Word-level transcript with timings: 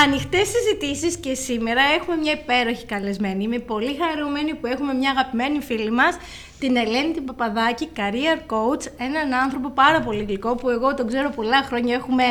Ανοιχτές 0.00 0.48
συζητήσεις 0.48 1.16
και 1.16 1.34
σήμερα 1.34 1.80
έχουμε 2.00 2.16
μια 2.16 2.32
υπέροχη 2.32 2.84
καλεσμένη. 2.84 3.44
Είμαι 3.44 3.58
πολύ 3.58 3.98
χαρούμενη 4.00 4.54
που 4.54 4.66
έχουμε 4.66 4.92
μια 4.94 5.10
αγαπημένη 5.10 5.60
φίλη 5.60 5.90
μας, 5.90 6.16
την 6.58 6.76
Ελένη 6.76 7.12
την 7.12 7.24
Παπαδάκη, 7.24 7.88
career 7.96 8.38
coach, 8.52 8.84
έναν 8.98 9.40
άνθρωπο 9.42 9.68
πάρα 9.70 10.00
πολύ 10.00 10.24
γλυκό 10.24 10.54
που 10.54 10.68
εγώ 10.68 10.94
τον 10.94 11.06
ξέρω 11.06 11.30
πολλά 11.30 11.62
χρόνια. 11.62 11.94
Έχουμε 11.94 12.24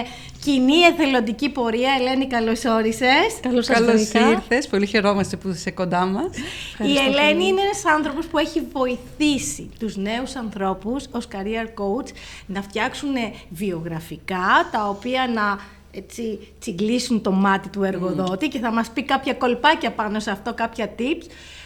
κοινή 0.44 0.80
εθελοντική 0.80 1.50
πορεία. 1.50 1.90
Ελένη, 2.00 2.28
καλώς 2.28 2.66
όρισες. 2.66 3.40
Καλώς 3.42 3.68
ήρθες. 4.32 4.68
Πολύ 4.68 4.86
χαιρόμαστε 4.86 5.38
που 5.38 5.48
είσαι 5.48 5.72
κοντά 5.72 6.06
μας. 6.06 6.30
Η 6.78 6.98
Ελένη 7.08 7.46
είναι 7.48 7.62
ένας 7.62 7.86
άνθρωπος 7.86 8.26
που 8.26 8.38
έχει 8.38 8.62
βοηθήσει 8.74 9.70
τους 9.80 9.98
νέους 9.98 10.36
ανθρώπους 10.36 11.06
ως 11.12 11.28
career 11.32 11.66
coach 11.66 12.08
να 12.46 12.62
φτιάξουν 12.62 13.14
βιογραφικά 13.50 14.70
τα 14.72 14.88
οποία 14.90 15.28
να 15.34 15.60
έτσι, 15.92 16.54
τσιγκλίσουν 16.60 17.22
το 17.22 17.32
μάτι 17.32 17.70
του 17.70 17.84
εργοδότη 17.84 18.48
και 18.48 18.60
θα 18.60 18.72
μας 18.72 18.90
πει 18.90 19.04
κάποια 19.04 19.34
κολπάκια 19.34 19.92
πάνω 19.92 20.20
σε 20.20 20.32
αυτό, 20.32 20.54
κάποια 20.54 20.96
tips, 21.00 21.26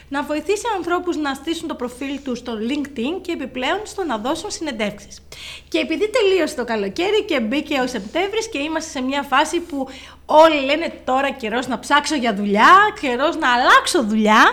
να 0.10 0.24
βοηθήσει 0.24 0.64
ανθρώπους 0.76 1.18
να 1.18 1.34
στήσουν 1.34 1.68
το 1.68 1.76
προφίλ 1.76 2.20
τους 2.24 2.38
στο 2.38 2.54
LinkedIn 2.54 3.22
και 3.22 3.32
επιπλέον 3.32 3.80
στο 3.84 4.04
να 4.04 4.18
δώσουν 4.18 4.52
συνεντεύξεις. 4.52 5.22
Και 5.68 5.78
επειδή 5.78 6.10
τελείωσε 6.10 6.56
το 6.56 6.66
καλοκαίρι 6.66 7.24
και 7.24 7.40
μπήκε 7.40 7.80
ο 7.80 7.88
Σεπτέμβρης 7.88 8.50
και 8.50 8.58
είμαστε 8.58 8.90
σε 8.90 9.02
μια 9.02 9.22
φάση 9.22 9.60
που 9.60 9.88
όλοι 10.26 10.66
λένε 10.66 11.02
τώρα 11.04 11.32
καιρός 11.32 11.68
να 11.68 11.80
ψάξω 11.80 12.16
για 12.16 12.36
δουλειά, 12.36 12.72
καιρός 13.02 13.36
να 13.36 13.54
αλλάξω 13.54 14.04
δουλειά, 14.04 14.44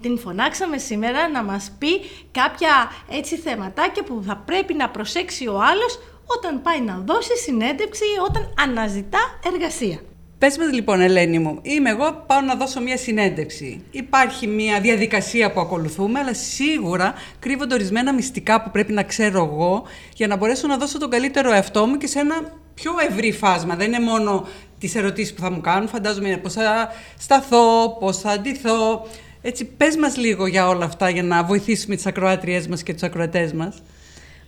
την 0.00 0.18
φωνάξαμε 0.18 0.78
σήμερα 0.78 1.28
να 1.28 1.42
μας 1.42 1.72
πει 1.78 2.00
κάποια 2.30 2.92
έτσι 3.10 3.36
θεματάκια 3.36 4.02
που 4.02 4.22
θα 4.26 4.36
πρέπει 4.36 4.74
να 4.74 4.88
προσέξει 4.88 5.46
ο 5.46 5.60
άλλος 5.60 5.98
όταν 6.36 6.62
πάει 6.62 6.80
να 6.80 7.02
δώσει 7.06 7.36
συνέντευξη 7.36 8.04
ή 8.04 8.18
όταν 8.28 8.54
αναζητά 8.58 9.18
εργασία. 9.52 9.98
Πες 10.38 10.58
μας 10.58 10.72
λοιπόν 10.72 11.00
Ελένη 11.00 11.38
μου, 11.38 11.58
είμαι 11.62 11.90
εγώ 11.90 12.24
πάω 12.26 12.40
να 12.40 12.54
δώσω 12.54 12.80
μια 12.80 12.96
συνέντευξη. 12.96 13.82
Υπάρχει 13.90 14.46
μια 14.46 14.80
διαδικασία 14.80 15.52
που 15.52 15.60
ακολουθούμε, 15.60 16.18
αλλά 16.18 16.34
σίγουρα 16.34 17.14
κρύβονται 17.38 17.74
ορισμένα 17.74 18.14
μυστικά 18.14 18.62
που 18.62 18.70
πρέπει 18.70 18.92
να 18.92 19.02
ξέρω 19.02 19.50
εγώ 19.52 19.82
για 20.14 20.26
να 20.26 20.36
μπορέσω 20.36 20.66
να 20.66 20.76
δώσω 20.76 20.98
τον 20.98 21.10
καλύτερο 21.10 21.52
εαυτό 21.52 21.86
μου 21.86 21.96
και 21.96 22.06
σε 22.06 22.18
ένα 22.18 22.34
πιο 22.74 22.92
ευρύ 23.10 23.32
φάσμα. 23.32 23.74
Δεν 23.74 23.86
είναι 23.86 24.00
μόνο 24.00 24.46
τις 24.78 24.94
ερωτήσεις 24.94 25.34
που 25.34 25.40
θα 25.40 25.50
μου 25.50 25.60
κάνουν, 25.60 25.88
φαντάζομαι 25.88 26.28
είναι 26.28 26.36
πώς 26.36 26.52
θα 26.52 26.92
σταθώ, 27.18 27.96
πώς 28.00 28.18
θα 28.18 28.30
αντιθώ. 28.30 29.06
Έτσι, 29.42 29.64
πες 29.64 29.96
μας 29.96 30.16
λίγο 30.16 30.46
για 30.46 30.68
όλα 30.68 30.84
αυτά 30.84 31.08
για 31.10 31.22
να 31.22 31.44
βοηθήσουμε 31.44 31.94
τις 31.94 32.06
ακροάτριές 32.06 32.66
μας 32.68 32.82
και 32.82 32.92
τους 32.92 33.02
ακροατές 33.02 33.52
μας. 33.52 33.82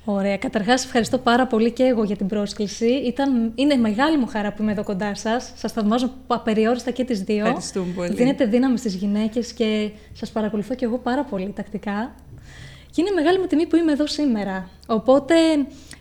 Ωραία. 0.04 0.36
Καταρχάς, 0.36 0.84
ευχαριστώ 0.84 1.18
πάρα 1.18 1.46
πολύ 1.46 1.70
και 1.70 1.82
εγώ 1.82 2.04
για 2.04 2.16
την 2.16 2.26
πρόσκληση. 2.26 2.86
Ήταν, 2.86 3.52
είναι 3.54 3.76
μεγάλη 3.76 4.18
μου 4.18 4.26
χαρά 4.26 4.52
που 4.52 4.62
είμαι 4.62 4.72
εδώ 4.72 4.84
κοντά 4.84 5.14
σας. 5.14 5.52
Σας 5.56 5.72
θαυμάζω 5.72 6.10
απεριόριστα 6.26 6.90
και 6.90 7.04
τις 7.04 7.22
δύο. 7.22 7.44
Ευχαριστούμε 7.44 7.92
πολύ. 7.94 8.14
Δίνετε 8.14 8.44
δύναμη 8.44 8.78
στις 8.78 8.94
γυναίκες 8.94 9.52
και 9.52 9.90
σας 10.12 10.30
παρακολουθώ 10.30 10.74
και 10.74 10.84
εγώ 10.84 10.98
πάρα 10.98 11.24
πολύ 11.24 11.52
τακτικά. 11.56 12.14
Και 12.90 13.00
είναι 13.00 13.10
μεγάλη 13.10 13.38
μου 13.38 13.46
τιμή 13.46 13.66
που 13.66 13.76
είμαι 13.76 13.92
εδώ 13.92 14.06
σήμερα. 14.06 14.68
Οπότε 14.86 15.34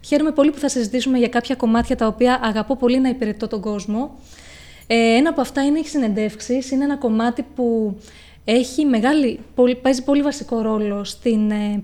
χαίρομαι 0.06 0.31
πολύ 0.31 0.51
που 0.51 0.59
θα 0.59 0.69
συζητήσουμε 0.69 1.18
για 1.18 1.28
κάποια 1.28 1.56
κομμάτια 1.56 1.95
τα 1.95 2.07
οποία 2.07 2.40
αγαπώ 2.44 2.75
πολύ 2.75 3.00
να 3.00 3.09
υπηρετώ 3.09 3.47
τον 3.47 3.62
κόσμο. 3.62 4.18
Ε, 4.88 4.95
ένα 4.95 5.29
από 5.29 5.41
αυτά 5.41 5.66
είναι 5.66 5.79
οι 5.79 5.85
συνεντεύξεις. 5.85 6.72
Είναι 6.72 6.84
ένα 6.84 6.97
κομμάτι 6.97 7.45
που 7.56 7.97
έχει 8.45 8.85
μεγάλη, 8.85 9.40
πολύ, 9.56 9.75
παίζει 9.75 10.03
πολύ 10.03 10.22
βασικό 10.22 10.62
ρόλο 10.62 11.03
στην 11.03 11.51
ε, 11.51 11.84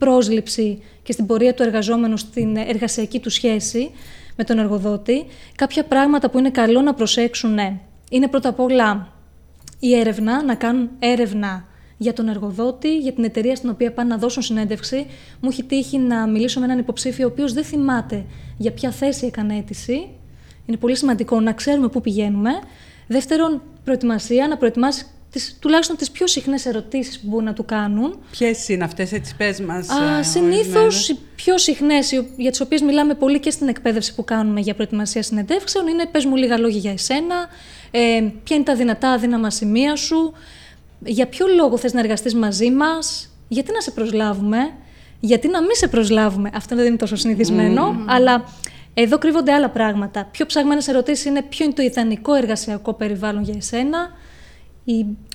πρόσληψη 0.00 0.82
και 1.02 1.12
στην 1.12 1.26
πορεία 1.26 1.54
του 1.54 1.62
εργαζόμενου 1.62 2.16
στην 2.16 2.56
εργασιακή 2.56 3.20
του 3.20 3.30
σχέση 3.30 3.90
με 4.36 4.44
τον 4.44 4.58
εργοδότη. 4.58 5.26
Κάποια 5.56 5.84
πράγματα 5.84 6.30
που 6.30 6.38
είναι 6.38 6.50
καλό 6.50 6.80
να 6.80 6.94
προσέξουν 6.94 7.54
ναι, 7.54 7.80
είναι 8.10 8.28
πρώτα 8.28 8.48
απ' 8.48 8.60
όλα 8.60 9.12
η 9.80 9.94
έρευνα, 9.94 10.44
να 10.44 10.54
κάνουν 10.54 10.90
έρευνα 10.98 11.64
για 11.96 12.12
τον 12.12 12.28
εργοδότη, 12.28 12.98
για 12.98 13.12
την 13.12 13.24
εταιρεία 13.24 13.56
στην 13.56 13.70
οποία 13.70 13.92
πάνε 13.92 14.08
να 14.08 14.16
δώσουν 14.16 14.42
συνέντευξη. 14.42 15.06
Μου 15.40 15.48
έχει 15.52 15.62
τύχει 15.62 15.98
να 15.98 16.26
μιλήσω 16.26 16.58
με 16.58 16.64
έναν 16.64 16.78
υποψήφιο, 16.78 17.26
ο 17.26 17.30
οποίος 17.30 17.52
δεν 17.52 17.64
θυμάται 17.64 18.24
για 18.56 18.72
ποια 18.72 18.90
θέση 18.90 19.26
έκανε 19.26 19.56
αίτηση. 19.56 20.08
Είναι 20.66 20.76
πολύ 20.76 20.96
σημαντικό 20.96 21.40
να 21.40 21.52
ξέρουμε 21.52 21.88
πού 21.88 22.00
πηγαίνουμε. 22.00 22.50
Δεύτερον, 23.06 23.62
προετοιμασία, 23.84 24.48
να 24.48 24.56
προετοιμάσει 24.56 25.06
τις, 25.30 25.56
τουλάχιστον 25.60 25.96
τις 25.96 26.10
πιο 26.10 26.26
συχνές 26.26 26.66
ερωτήσεις 26.66 27.20
που 27.20 27.28
μπορούν 27.28 27.44
να 27.44 27.52
του 27.52 27.64
κάνουν. 27.64 28.18
Ποιες 28.30 28.68
είναι 28.68 28.84
αυτές, 28.84 29.12
έτσι 29.12 29.36
πες 29.36 29.60
μας. 29.60 29.88
Α, 29.88 30.22
συνήθως 30.22 31.08
οι 31.08 31.18
πιο 31.34 31.58
συχνές, 31.58 32.12
για 32.36 32.50
τις 32.50 32.60
οποίες 32.60 32.80
μιλάμε 32.80 33.14
πολύ 33.14 33.40
και 33.40 33.50
στην 33.50 33.68
εκπαίδευση 33.68 34.14
που 34.14 34.24
κάνουμε 34.24 34.60
για 34.60 34.74
προετοιμασία 34.74 35.22
συνεντεύξεων, 35.22 35.86
είναι 35.86 36.06
πες 36.06 36.24
μου 36.24 36.36
λίγα 36.36 36.58
λόγια 36.58 36.78
για 36.78 36.92
εσένα, 36.92 37.48
ε, 37.90 37.98
ποια 38.44 38.56
είναι 38.56 38.64
τα 38.64 38.74
δυνατά 38.74 39.10
αδύναμα 39.10 39.50
σημεία 39.50 39.96
σου, 39.96 40.32
για 41.04 41.26
ποιο 41.26 41.46
λόγο 41.56 41.76
θες 41.76 41.92
να 41.92 42.00
εργαστείς 42.00 42.34
μαζί 42.34 42.70
μας, 42.70 43.30
γιατί 43.48 43.72
να 43.72 43.80
σε 43.80 43.90
προσλάβουμε, 43.90 44.58
γιατί 45.20 45.48
να 45.48 45.60
μην 45.60 45.74
σε 45.74 45.88
προσλάβουμε. 45.88 46.50
Αυτό 46.54 46.76
δεν 46.76 46.86
είναι 46.86 46.96
τόσο 46.96 47.16
συνηθισμένο, 47.16 48.04
αλλά 48.06 48.44
εδώ 48.94 49.18
κρύβονται 49.18 49.52
άλλα 49.52 49.68
πράγματα. 49.68 50.28
Πιο 50.30 50.46
ψαγμένες 50.46 50.88
ερωτήσεις 50.88 51.24
είναι 51.24 51.42
ποιο 51.42 51.64
είναι 51.64 51.74
το 51.74 51.82
ιδανικό 51.82 52.34
εργασιακό 52.34 52.94
περιβάλλον 52.94 53.42
για 53.42 53.54
εσένα, 53.56 54.10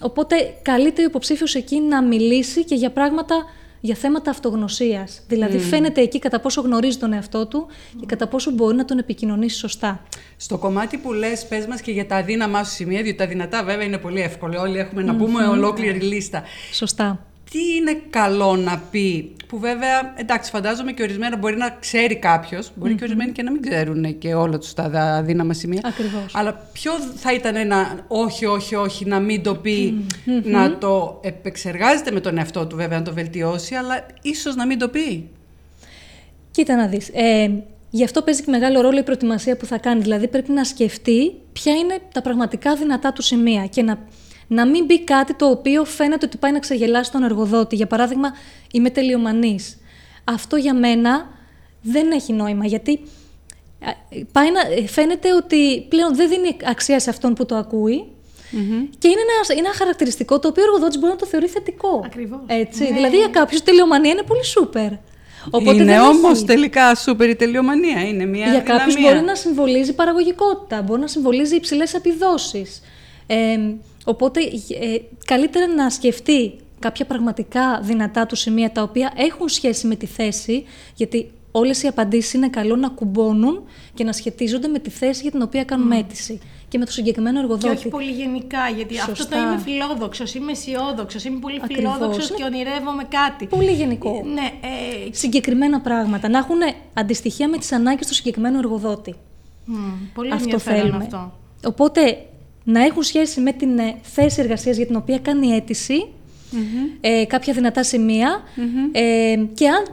Οπότε 0.02 0.36
καλείται 0.62 1.02
ο 1.02 1.06
υποψήφιος 1.06 1.56
εκεί 1.56 1.80
να 1.80 2.04
μιλήσει 2.04 2.64
και 2.64 2.76
για 2.76 2.92
πράγματα, 2.92 3.36
για 3.80 3.96
θέματα 3.96 4.32
αυτογνωσίας. 4.32 5.24
Δηλαδή, 5.28 5.60
φαίνεται 5.60 6.02
εκεί 6.02 6.20
κατά 6.20 6.40
πόσο 6.40 6.62
γνωρίζει 6.62 6.98
τον 6.98 7.14
εαυτό 7.14 7.48
του 7.48 7.68
και 8.00 8.06
κατά 8.06 8.28
πόσο 8.28 8.52
μπορεί 8.52 8.76
να 8.76 8.86
τον 8.86 8.98
επικοινωνήσει 8.98 9.58
σωστά. 9.58 10.04
Στο 10.38 10.58
κομμάτι 10.58 10.98
που 10.98 11.14
λες, 11.14 11.46
πες 11.48 11.66
μας 11.66 11.82
και 11.82 11.92
για 11.92 12.08
τα 12.08 12.16
αδύναμά 12.16 12.64
σου 12.64 12.72
σημεία, 12.72 13.02
διότι 13.02 13.18
τα 13.18 13.28
δυνατά 13.28 13.64
βέβαια 13.64 13.86
είναι 13.86 13.98
πολύ 13.98 14.22
εύκολο. 14.22 14.62
Όλοι 14.62 14.78
έχουμε 14.78 15.02
να 15.02 15.16
πούμε 15.16 15.48
ολόκληρη 15.48 16.00
λίστα. 16.00 16.44
Σωστά 16.72 17.26
τι 17.52 17.76
είναι 17.76 18.02
καλό 18.10 18.56
να 18.56 18.82
πει, 18.92 19.36
που 19.48 19.60
βέβαια, 19.60 20.14
εντάξει, 20.16 20.52
φαντάζομαι 20.52 20.92
και 20.92 21.04
ορισμένα 21.04 21.38
μπορεί 21.38 21.58
να 21.58 21.78
ξέρει 21.80 22.16
κάποιος, 22.16 22.72
και 22.84 23.04
ορισμένοι 23.04 23.32
και 23.32 23.44
να 23.44 23.52
μην 23.52 23.62
ξέρουν 23.62 24.18
και 24.18 24.34
όλα 24.34 24.58
τους 24.58 24.74
τα 24.74 24.84
αδύναμα 24.84 25.54
σημεία. 25.54 25.82
Ακριβώς. 25.84 26.26
Αλλά 26.34 26.70
ποιο 26.74 26.92
θα 27.16 27.34
ήταν 27.34 27.56
ένα 27.56 28.06
όχι, 28.08 28.46
όχι, 28.46 28.76
όχι, 28.76 29.06
να 29.06 29.20
μην 29.20 29.44
το 29.44 29.56
πει, 29.56 30.06
να 30.44 30.78
το 30.78 31.20
επεξεργάζεται 31.24 32.12
με 32.12 32.20
τον 32.20 32.38
εαυτό 32.38 32.66
του 32.66 32.76
βέβαια, 32.76 32.98
να 32.98 33.04
το 33.04 33.14
βελτιώσει, 33.14 33.76
αλλά 33.76 34.06
ίσως 34.22 34.56
να 34.56 34.66
μην 34.66 34.80
το 34.80 34.90
πει. 34.90 35.30
Κοίτα 36.52 36.76
να 36.76 36.88
δεις. 36.88 37.10
Ε, 37.14 37.50
γι' 37.90 38.04
αυτό 38.04 38.22
παίζει 38.22 38.44
και 38.44 38.52
μεγάλο 38.52 38.82
ρόλο 38.82 38.98
η 38.98 39.04
προετοιμασία 39.04 39.58
που 39.58 39.66
θα 39.66 39.78
κάνει. 39.78 40.02
Δηλαδή 40.02 40.28
πρέπει 40.28 40.52
να 40.52 40.64
σκεφτεί 40.64 41.34
ποια 41.54 41.74
είναι 41.74 41.98
τα 42.12 42.22
πραγματικά 42.22 42.76
δυνατά 42.76 43.14
του 43.14 43.22
σημεία 43.22 43.66
και 43.66 43.82
να 43.82 44.00
να 44.48 44.68
μην 44.68 44.86
μπει 44.86 45.04
κάτι 45.04 45.34
το 45.34 45.50
οποίο 45.50 45.86
φαίνεται 45.86 46.26
ότι 46.26 46.38
πάει 46.38 46.52
να 46.52 46.60
ξεγελάσει 46.60 47.12
τον 47.12 47.24
εργοδότη. 47.24 47.76
Για 47.76 47.88
παράδειγμα, 47.88 48.36
είμαι 48.72 48.90
τελειομανής. 48.90 49.78
Αυτό 50.24 50.56
για 50.56 50.74
μένα 50.74 51.30
δεν 51.82 52.12
έχει 52.12 52.34
νόημα, 52.34 52.66
γιατί 52.66 53.00
πάει 54.32 54.48
να, 54.52 54.88
φαίνεται 54.88 55.34
ότι 55.34 55.86
πλέον 55.90 56.16
δεν 56.16 56.30
δίνει 56.30 56.58
αξία 56.64 57.00
σε 57.00 57.10
αυτόν 57.10 57.34
που 57.34 57.46
το 57.46 57.56
ακούει 57.56 58.06
και 58.98 59.08
είναι 59.08 59.20
ένα, 59.20 59.60
ένα 59.60 59.74
χαρακτηριστικό 59.74 60.40
το 60.40 60.48
οποίο 60.48 60.64
ο 60.64 60.66
εργοδότης 60.66 61.00
μπορεί 61.00 61.12
να 61.12 61.18
το 61.18 61.26
θεωρεί 61.26 61.48
θετικό. 61.48 62.02
Ακριβώς. 62.06 62.40
Έτσι. 62.48 62.84
Ναι. 62.84 62.90
Δηλαδή 62.90 63.18
για 63.18 63.28
κάποιους 63.28 63.64
τελειομανία 63.64 64.12
είναι 64.12 64.24
πολύ 64.28 64.46
σούπερ. 64.46 64.92
Οπότε 65.50 65.82
είναι 65.82 66.00
όμως 66.00 66.46
τελικά 66.46 66.96
σούπερ 66.96 67.30
η 67.30 67.36
τελειομανία. 67.36 68.08
Είναι 68.08 68.26
μια 68.26 68.50
Για 68.50 68.60
κάποιους 68.60 69.02
μπορεί 69.02 69.22
να 69.22 69.36
συμβολίζει 69.36 69.94
παραγωγικότητα, 69.94 70.82
μπορεί 70.82 71.02
να 71.02 71.08
συμβολίζει 71.08 71.56
υψηλές 71.56 71.94
επιδόσεις. 71.94 72.82
Ε, 73.28 73.58
Οπότε 74.06 74.40
ε, 74.80 74.98
καλύτερα 75.26 75.68
να 75.68 75.90
σκεφτεί 75.90 76.56
κάποια 76.80 77.06
πραγματικά 77.06 77.80
δυνατά 77.84 78.26
του 78.26 78.36
σημεία 78.36 78.72
τα 78.72 78.82
οποία 78.82 79.14
έχουν 79.16 79.50
σχέση 79.50 79.88
με 79.88 79.96
τη 79.96 80.06
θέση, 80.06 80.64
γιατί 80.96 81.32
όλες 81.52 81.84
οι 81.84 81.88
απαντήσεις 81.88 82.34
είναι 82.34 82.50
καλό 82.50 82.76
να 82.76 82.90
κουμπώνουν 82.90 83.64
και 83.94 84.04
να 84.04 84.12
σχετίζονται 84.12 84.68
με 84.68 84.80
τη 84.80 84.90
θέση 84.90 85.22
για 85.22 85.32
την 85.32 85.42
οποία 85.42 85.64
κάνουμε 85.64 85.98
αίτηση 85.98 86.40
και 86.68 86.78
με 86.78 86.86
το 86.86 86.92
συγκεκριμένο 86.92 87.40
εργοδότη. 87.40 87.66
Και 87.66 87.72
όχι 87.72 87.88
πολύ 87.88 88.12
γενικά, 88.12 88.70
γιατί 88.76 89.00
αυτό 89.00 89.28
το 89.28 89.38
είμαι 89.38 89.58
φιλόδοξος, 89.58 90.34
είμαι 90.34 90.52
αισιόδοξος, 90.52 91.24
είμαι 91.24 91.40
πολύ 91.40 91.62
φιλόδοξος 91.66 92.32
και 92.32 92.44
ονειρεύομαι 92.44 93.04
κάτι. 93.04 93.46
Πολύ 93.46 93.72
γενικό. 93.72 94.22
Ναι, 94.34 94.52
ε... 94.62 95.14
Συγκεκριμένα 95.14 95.82
πράγματα. 95.82 96.30
Να 96.30 96.38
έχουν 96.38 96.60
αντιστοιχεία 96.94 97.48
με 97.48 97.58
τις 97.58 97.72
ανάγκες 97.72 98.08
του 98.08 98.14
συγκεκριμένου 98.14 98.58
εργοδότη. 98.58 99.16
Mm, 99.68 99.72
πολύ 100.14 100.32
αυτό 100.32 100.60
θέλουμε. 100.60 101.04
Αυτό. 101.04 101.34
Οπότε 101.66 102.26
να 102.66 102.84
έχουν 102.84 103.04
σχέση 103.04 103.42
με 103.42 103.52
την 103.52 103.78
ε, 103.78 103.96
θέση 104.02 104.42
εργασίας 104.42 104.78
για 104.78 104.86
την 104.86 104.96
οποία 104.96 105.20
κάνει 105.20 105.48
αίτηση, 105.48 106.08
ε, 107.02 107.26
κάποια 107.26 107.54
δυνατά 107.54 107.84
σημεία, 107.84 108.44
ε, 108.92 109.36
και 109.54 109.68
αν, 109.68 109.84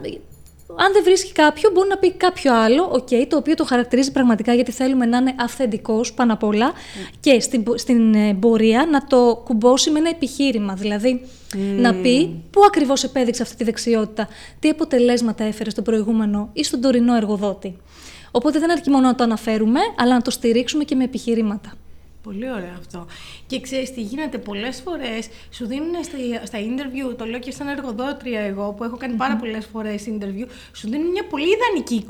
αν 0.76 0.92
δεν 0.92 1.02
βρίσκει 1.04 1.32
κάποιο, 1.32 1.70
μπορεί 1.72 1.88
να 1.88 1.96
πει 1.96 2.12
κάποιο 2.12 2.54
άλλο, 2.54 2.90
okay, 2.92 3.26
το 3.28 3.36
οποίο 3.36 3.54
το 3.54 3.64
χαρακτηρίζει 3.64 4.12
πραγματικά 4.12 4.54
γιατί 4.54 4.72
θέλουμε 4.72 5.06
να 5.06 5.16
είναι 5.16 5.34
αυθεντικός 5.38 6.12
πάνω 6.12 6.32
απ' 6.32 6.42
όλα 6.42 6.72
και 7.20 7.40
στην, 7.40 7.64
στην 7.74 8.14
ε, 8.14 8.34
πορεία 8.34 8.86
να 8.90 9.06
το 9.06 9.42
κουμπώσει 9.44 9.90
με 9.90 9.98
ένα 9.98 10.08
επιχείρημα. 10.08 10.74
Δηλαδή 10.74 11.20
να 11.76 11.94
πει 11.94 12.42
πού 12.50 12.64
ακριβώς 12.66 13.04
επέδειξε 13.04 13.42
αυτή 13.42 13.56
τη 13.56 13.64
δεξιότητα, 13.64 14.28
τι 14.58 14.68
αποτελέσματα 14.68 15.44
έφερε 15.44 15.70
στον 15.70 15.84
προηγούμενο 15.84 16.50
ή 16.52 16.64
στον 16.64 16.80
τωρινό 16.80 17.16
εργοδότη; 17.16 17.76
Οπότε 18.30 18.58
δεν 18.58 18.70
αρκεί 18.70 18.90
μόνο 18.90 19.06
να 19.06 19.14
το 19.14 19.24
αναφέρουμε, 19.24 19.80
αλλά 19.96 20.14
να 20.14 20.22
το 20.22 20.30
στηρίξουμε 20.30 20.84
και 20.84 20.94
με 20.94 21.04
επιχειρήματα. 21.04 21.72
Πολύ 22.22 22.50
ωραίο 22.50 22.74
αυτό. 22.78 23.06
Και 23.46 23.60
ξέρεις 23.60 23.92
τι 23.92 24.00
γίνεται 24.00 24.38
πολλές 24.38 24.80
φορές, 24.84 25.28
σου 25.50 25.66
δίνουν 25.66 25.94
στα, 26.04 26.46
στα 26.46 26.58
interview, 26.58 27.16
το 27.16 27.24
λέω 27.24 27.38
και 27.38 27.50
σαν 27.50 27.68
εργοδότρια 27.68 28.40
εγώ 28.40 28.72
που 28.72 28.84
έχω 28.84 28.96
κάνει 28.96 29.14
πάρα 29.14 29.36
πολλές 29.36 29.66
φορές 29.66 30.04
interview, 30.06 30.46
σου 30.72 30.88
δίνουν 30.88 31.10
μια 31.10 31.24
πολύ 31.24 31.46
ιδανική 31.46 32.04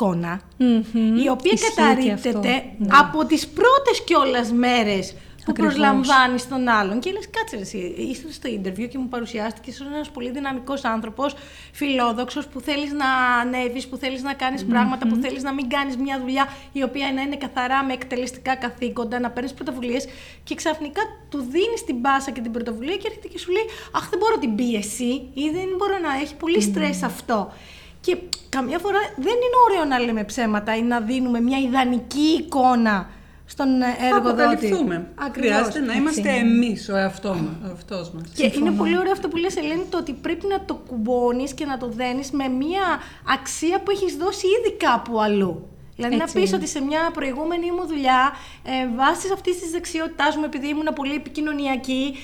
η 1.25 1.29
οποία 1.29 1.59
καταρρύπτεται 1.69 2.64
ναι. 2.79 2.87
από 2.91 3.25
τις 3.26 3.49
πρώτες 3.49 4.03
κιόλας 4.05 4.53
μέρες 4.53 5.14
που 5.44 5.53
προσλαμβάνεις 5.53 6.49
τον 6.49 6.69
άλλον. 6.69 7.00
Και 7.00 7.11
λες, 7.11 7.29
κάτσε 7.31 7.56
εσύ, 7.56 7.94
είσαι 7.97 8.33
στο 8.33 8.49
interview 8.50 8.89
και 8.89 8.99
μου 8.99 9.09
παρουσιάστηκε 9.09 9.71
ω 9.71 9.94
ένας 9.94 10.11
πολύ 10.11 10.31
δυναμικός 10.31 10.85
άνθρωπος, 10.85 11.35
φιλόδοξος, 11.73 12.47
που 12.47 12.61
θέλεις 12.61 12.93
να 12.93 13.06
ανέβεις, 13.41 13.89
που 13.89 13.97
θέλεις 13.97 14.23
να 14.23 14.33
κάνεις 14.33 14.65
πράγματα, 14.65 15.09
που 15.09 15.19
θέλεις 15.23 15.43
να 15.43 15.53
μην 15.53 15.69
κάνεις 15.69 15.97
μια 15.97 16.19
δουλειά 16.21 16.49
η 16.73 16.83
οποία 16.83 17.12
να 17.12 17.21
είναι 17.21 17.37
καθαρά 17.37 17.85
με 17.85 17.93
εκτελεστικά 17.93 18.55
καθήκοντα, 18.56 19.21
να 19.21 19.31
παίρνεις 19.31 19.53
πρωτοβουλίες. 19.55 20.06
Και 20.44 20.55
ξαφνικά 20.55 21.00
του 21.29 21.39
δίνεις 21.39 21.85
την 21.87 21.97
μπάσα 21.97 22.31
και 22.31 22.41
την 22.41 22.53
πρωτοβουλία 22.53 22.97
και 22.97 23.06
έρχεται 23.06 23.29
και 23.29 23.39
σου 23.39 23.50
λέει, 23.50 23.65
Αχ, 23.93 24.09
δεν 24.09 24.19
μπορώ 24.19 24.39
την 24.39 24.55
πίεση 24.55 25.29
ή 25.35 25.50
δεν 25.53 25.69
μπορώ 25.77 25.99
να 25.99 26.21
έχει 26.23 26.35
πολύ 26.35 26.61
στρες 26.61 27.03
αυτό. 27.03 27.53
Και 28.00 28.17
καμιά 28.49 28.79
φορά 28.79 28.99
δεν 29.17 29.35
είναι 29.35 29.59
ωραίο 29.69 29.85
να 29.85 29.99
λέμε 29.99 30.25
ψέματα 30.25 30.77
ή 30.77 30.83
να 30.83 31.00
δίνουμε 31.00 31.41
μια 31.41 31.59
ιδανική 31.59 32.37
εικόνα 32.39 33.11
στον 33.47 33.69
εργοδότη. 33.83 34.11
Θα 34.11 34.17
αποκαλυφθούμε. 34.17 35.09
Χρειάζεται 35.33 35.81
να 35.81 35.93
είμαστε 35.93 36.31
εμείς 36.31 36.89
ο 36.89 36.97
εαυτός 36.97 38.11
μα. 38.11 38.21
Και 38.35 38.53
είναι 38.55 38.71
πολύ 38.71 38.99
ωραίο 38.99 39.12
αυτό 39.12 39.29
που 39.29 39.37
λες 39.37 39.56
Ελένη, 39.56 39.85
το 39.91 39.99
ότι 39.99 40.12
πρέπει 40.12 40.47
να 40.47 40.65
το 40.65 40.75
κουμπώνεις 40.75 41.55
και 41.55 41.65
να 41.65 41.77
το 41.77 41.89
δένεις 41.89 42.31
με 42.31 42.49
μια 42.49 43.00
αξία 43.35 43.81
που 43.81 43.91
έχεις 43.91 44.17
δώσει 44.17 44.47
ήδη 44.47 44.77
κάπου 44.77 45.21
αλλού. 45.21 45.67
Δηλαδή 45.97 46.15
Έτσι 46.15 46.39
να 46.39 46.44
πει 46.44 46.55
ότι 46.55 46.67
σε 46.67 46.81
μια 46.81 47.11
προηγούμενη 47.12 47.71
μου 47.71 47.87
δουλειά, 47.87 48.33
ε, 48.62 48.89
βάσει 48.97 49.29
αυτής 49.33 49.59
της 49.61 49.71
δεξιότητάς 49.71 50.37
μου, 50.37 50.44
επειδή 50.44 50.69
ήμουν 50.69 50.89
πολύ 50.94 51.15
επικοινωνιακή, 51.15 52.15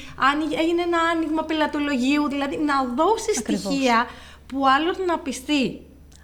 έγινε 0.59 0.83
ένα 0.83 0.99
άνοιγμα 1.15 1.43
πελατολογίου, 1.45 2.29
δηλαδή 2.29 2.57
να 2.57 2.75
δώσεις 2.95 3.37
στοιχεία 3.37 4.07
που 4.47 4.69
άλλος 4.69 4.97
να 5.07 5.19
πιστεί. 5.19 5.81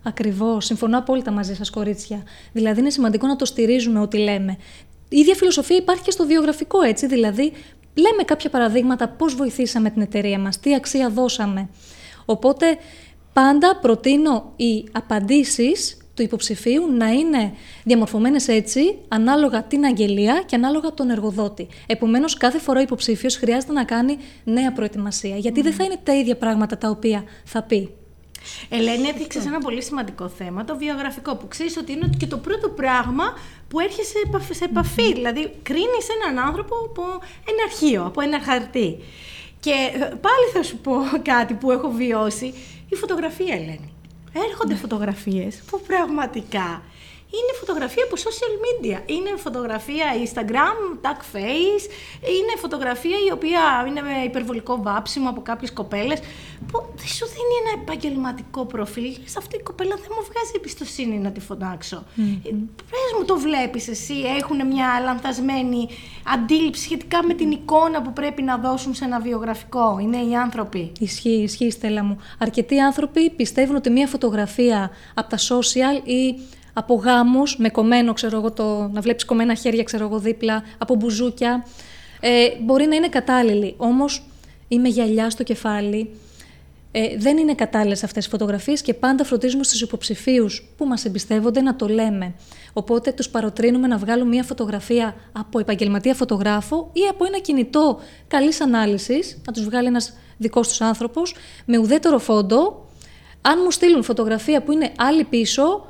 Ακριβώς. 0.07 0.65
Συμφωνώ 0.65 0.99
απόλυτα 0.99 1.31
μαζί 1.31 1.55
σας, 1.55 1.71
κορίτσια. 1.71 2.23
Δηλαδή, 2.53 2.81
είναι 2.81 2.91
σημαντικό 2.91 3.27
να 3.27 3.37
το 3.37 3.45
στηρίζουμε 3.45 4.01
ό,τι 4.01 4.19
λέμε. 4.19 4.57
Η 5.09 5.19
ίδια 5.19 5.35
φιλοσοφία 5.35 5.77
υπάρχει 5.77 6.03
και 6.03 6.11
στο 6.11 6.27
βιογραφικό, 6.27 6.83
έτσι. 6.83 7.07
Δηλαδή, 7.07 7.53
λέμε 7.95 8.23
κάποια 8.25 8.51
παραδείγματα 8.51 9.09
πώς 9.09 9.35
βοηθήσαμε 9.35 9.91
την 9.91 10.03
εταιρεία 10.03 10.39
μας, 10.39 10.61
τι 10.61 10.75
αξία 10.75 11.09
δώσαμε. 11.09 11.69
Οπότε, 12.25 12.67
πάντα 13.33 13.77
προτείνω 13.77 14.53
οι 14.57 14.89
απαντήσεις 14.93 15.97
του 16.15 16.23
υποψηφίου 16.23 16.93
να 16.93 17.09
είναι 17.13 17.53
διαμορφωμένες 17.85 18.49
έτσι, 18.49 18.99
ανάλογα 19.09 19.63
την 19.63 19.85
αγγελία 19.85 20.43
και 20.47 20.55
ανάλογα 20.55 20.95
τον 20.95 21.11
εργοδότη. 21.11 21.69
Επομένως, 21.87 22.37
κάθε 22.37 22.59
φορά 22.59 22.79
ο 22.79 22.83
υποψήφιος 22.83 23.37
χρειάζεται 23.37 23.73
να 23.73 23.85
κάνει 23.85 24.17
νέα 24.45 24.73
προετοιμασία, 24.73 25.37
γιατί 25.37 25.63
δεν 25.63 25.73
θα 25.73 25.85
είναι 25.85 25.97
τα 26.03 26.15
ίδια 26.15 26.37
πράγματα 26.37 26.79
τα 26.79 26.91
οποία 26.91 27.25
θα 27.45 27.63
πει. 27.63 27.95
Ελένη, 28.69 29.09
έδειξε 29.09 29.39
ένα 29.39 29.59
πολύ 29.59 29.83
σημαντικό 29.83 30.29
θέμα, 30.29 30.65
το 30.65 30.77
βιογραφικό, 30.77 31.37
που 31.37 31.49
ξέρεις 31.49 31.77
ότι 31.77 31.93
είναι 31.93 32.11
και 32.19 32.27
το 32.27 32.39
πρώτο 32.39 32.69
πράγμα 32.69 33.25
που 33.69 33.81
έρχεσαι 33.81 34.19
σε 34.51 34.65
επαφή. 34.65 35.13
Δηλαδή, 35.13 35.55
κρίνεις 35.63 36.07
έναν 36.21 36.47
άνθρωπο 36.47 36.75
από 36.85 37.03
ένα 37.51 37.63
αρχείο, 37.65 38.05
από 38.05 38.21
ένα 38.21 38.41
χαρτί. 38.41 38.99
Και 39.61 39.71
ε, 39.71 39.99
πάλι 39.99 40.47
θα 40.53 40.63
σου 40.63 40.77
πω 40.77 40.93
κάτι 41.23 41.55
που 41.55 41.71
έχω 41.71 41.91
βιώσει. 41.91 42.55
Η 42.89 42.95
φωτογραφία, 42.95 43.55
Ελένη. 43.55 43.93
Έρχονται 44.49 44.73
ναι. 44.73 44.79
φωτογραφίες 44.79 45.63
που 45.67 45.81
πραγματικά 45.87 46.83
είναι 47.39 47.53
φωτογραφία 47.61 48.05
από 48.09 48.17
social 48.27 48.55
media. 48.65 48.99
Είναι 49.07 49.33
φωτογραφία 49.37 50.07
Instagram, 50.25 50.79
tag 51.05 51.21
face, 51.35 51.85
είναι 52.37 52.53
φωτογραφία 52.59 53.19
η 53.29 53.31
οποία 53.33 53.61
είναι 53.89 54.03
με 54.09 54.15
υπερβολικό 54.25 54.83
βάψιμο 54.83 55.29
από 55.29 55.41
κάποιες 55.43 55.73
κοπέλες 55.73 56.19
που 56.67 56.79
δεν 56.97 57.07
σου 57.07 57.27
δίνει 57.27 57.55
ένα 57.63 57.83
επαγγελματικό 57.83 58.65
προφίλ. 58.65 59.13
Σε 59.25 59.39
αυτή 59.39 59.57
η 59.57 59.63
κοπέλα 59.63 59.95
δεν 59.97 60.11
μου 60.17 60.23
βγάζει 60.31 60.53
εμπιστοσύνη 60.57 61.19
να 61.19 61.31
τη 61.31 61.41
φωνάξω. 61.41 62.05
Mm. 62.17 62.53
Πες 62.91 63.11
μου 63.19 63.25
το 63.25 63.39
βλέπεις 63.39 63.89
εσύ, 63.89 64.15
έχουν 64.41 64.67
μια 64.67 65.01
λανθασμένη 65.05 65.89
αντίληψη 66.35 66.83
σχετικά 66.83 67.25
με 67.25 67.35
την 67.35 67.51
εικόνα 67.51 68.03
που 68.03 68.13
πρέπει 68.13 68.43
να 68.43 68.57
δώσουν 68.57 68.95
σε 68.95 69.05
ένα 69.05 69.21
βιογραφικό. 69.21 69.99
Είναι 70.03 70.17
οι 70.17 70.35
άνθρωποι. 70.37 70.93
Ισχύει, 71.01 71.43
ισχύει 71.43 71.71
Στέλλα 71.71 72.05
μου. 72.05 72.19
Αρκετοί 72.39 72.79
άνθρωποι 72.81 73.31
πιστεύουν 73.31 73.77
ότι 73.77 73.91
μια 73.91 74.07
φωτογραφία 74.07 74.91
από 75.15 75.29
τα 75.29 75.37
social 75.37 76.09
ή 76.09 76.39
από 76.75 76.95
γάμους 76.95 77.57
με 77.59 77.69
κομμένο, 77.69 78.13
ξέρω 78.13 78.37
εγώ, 78.37 78.53
το, 78.53 78.91
να 78.93 79.01
βλέπεις 79.01 79.25
κομμένα 79.25 79.55
χέρια, 79.55 79.83
ξέρω 79.83 80.05
εγώ, 80.05 80.19
δίπλα, 80.19 80.63
από 80.79 80.95
μπουζούκια. 80.95 81.67
Ε, 82.21 82.49
μπορεί 82.63 82.87
να 82.87 82.97
είναι 82.97 83.09
κατάλληλη, 83.09 83.75
όμως 83.77 84.27
είμαι 84.69 84.89
γυαλιά 84.89 85.31
στο 85.31 85.43
κεφάλι. 85.43 86.11
Ε, 86.97 87.17
δεν 87.19 87.37
είναι 87.37 87.55
κατάλληλες 87.55 88.05
αυτές 88.05 88.27
οι 88.27 88.29
φωτογραφίες 88.29 88.83
και 88.83 88.95
πάντα 88.95 89.25
φροντίζουμε 89.25 89.65
στους 89.65 89.81
υποψηφίους 89.81 90.69
που 90.77 90.87
μας 90.87 91.05
εμπιστεύονται 91.05 91.61
να 91.61 91.77
το 91.77 91.89
λέμε. 91.89 92.35
Οπότε 92.73 93.13
τους 93.13 93.29
παροτρύνουμε 93.29 93.87
να 93.87 93.97
βγάλουν 93.97 94.29
μια 94.29 94.43
φωτογραφία 94.43 95.15
από 95.33 95.59
επαγγελματία 95.59 96.15
φωτογράφο 96.15 96.91
ή 96.93 97.01
από 97.11 97.25
ένα 97.25 97.39
κινητό 97.39 98.01
καλής 98.29 98.61
ανάλυσης, 98.61 99.39
να 99.47 99.53
τους 99.53 99.65
βγάλει 99.65 99.87
ένας 99.87 100.13
δικός 100.37 100.69
τους 100.69 100.81
άνθρωπος, 100.81 101.35
με 101.65 101.79
ουδέτερο 101.79 102.19
φόντο. 102.19 102.89
Αν 103.41 103.59
μου 103.65 103.71
στείλουν 103.71 104.03
φωτογραφία 104.03 104.63
που 104.63 104.73
είναι 104.73 104.93
άλλη 104.97 105.25
πίσω, 105.25 105.87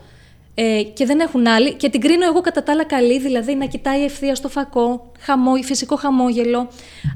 ε, 0.54 0.82
και 0.82 1.06
δεν 1.06 1.20
έχουν 1.20 1.46
άλλη. 1.46 1.74
Και 1.74 1.88
την 1.88 2.00
κρίνω 2.00 2.24
εγώ 2.26 2.40
κατά 2.40 2.62
τα 2.62 2.72
άλλα 2.72 2.84
καλή, 2.84 3.18
δηλαδή 3.18 3.54
να 3.54 3.66
κοιτάει 3.66 4.04
ευθεία 4.04 4.34
στο 4.34 4.48
φακό, 4.48 5.12
χαμό, 5.20 5.54
φυσικό 5.62 5.96
χαμόγελο, 5.96 6.68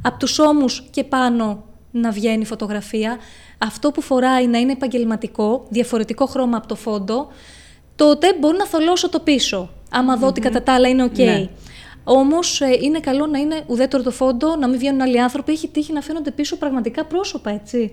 από 0.03 0.19
τους 0.19 0.39
ώμους 0.39 0.89
και 0.91 1.05
πάνω 1.05 1.65
να 1.91 2.11
βγαίνει 2.11 2.45
φωτογραφία. 2.45 3.19
Αυτό 3.59 3.91
που 3.91 4.01
φοράει 4.01 4.47
να 4.47 4.59
είναι 4.59 4.73
επαγγελματικό, 4.73 5.67
διαφορετικό 5.69 6.27
χρώμα 6.27 6.57
από 6.57 6.67
το 6.67 6.75
φόντο, 6.75 7.29
τότε 7.97 8.35
μπορεί 8.41 8.57
να 8.57 8.67
θολώσω 8.67 9.09
το 9.09 9.21
πίσω, 9.21 9.71
άμα 9.91 10.17
δω 10.17 10.27
ότι 10.27 10.41
κατά 10.41 10.63
τα 10.63 10.75
άλλα 10.75 10.89
είναι 10.89 11.03
OK. 11.03 11.15
Okay. 11.15 11.25
Ναι. 11.25 11.49
Όμως 12.05 12.61
ε, 12.61 12.79
είναι 12.81 13.01
καλό 13.01 13.27
να 13.27 13.39
είναι 13.39 13.63
ουδέτερο 13.67 14.03
το 14.03 14.11
φόντο, 14.11 14.57
να 14.57 14.69
μην 14.69 14.79
βγαίνουν 14.79 15.01
άλλοι 15.01 15.21
άνθρωποι. 15.21 15.53
Έχει 15.53 15.69
τύχει 15.69 15.93
να 15.93 16.01
φαίνονται 16.01 16.31
πίσω 16.31 16.57
πραγματικά 16.57 17.05
πρόσωπα, 17.05 17.51
έτσι. 17.51 17.93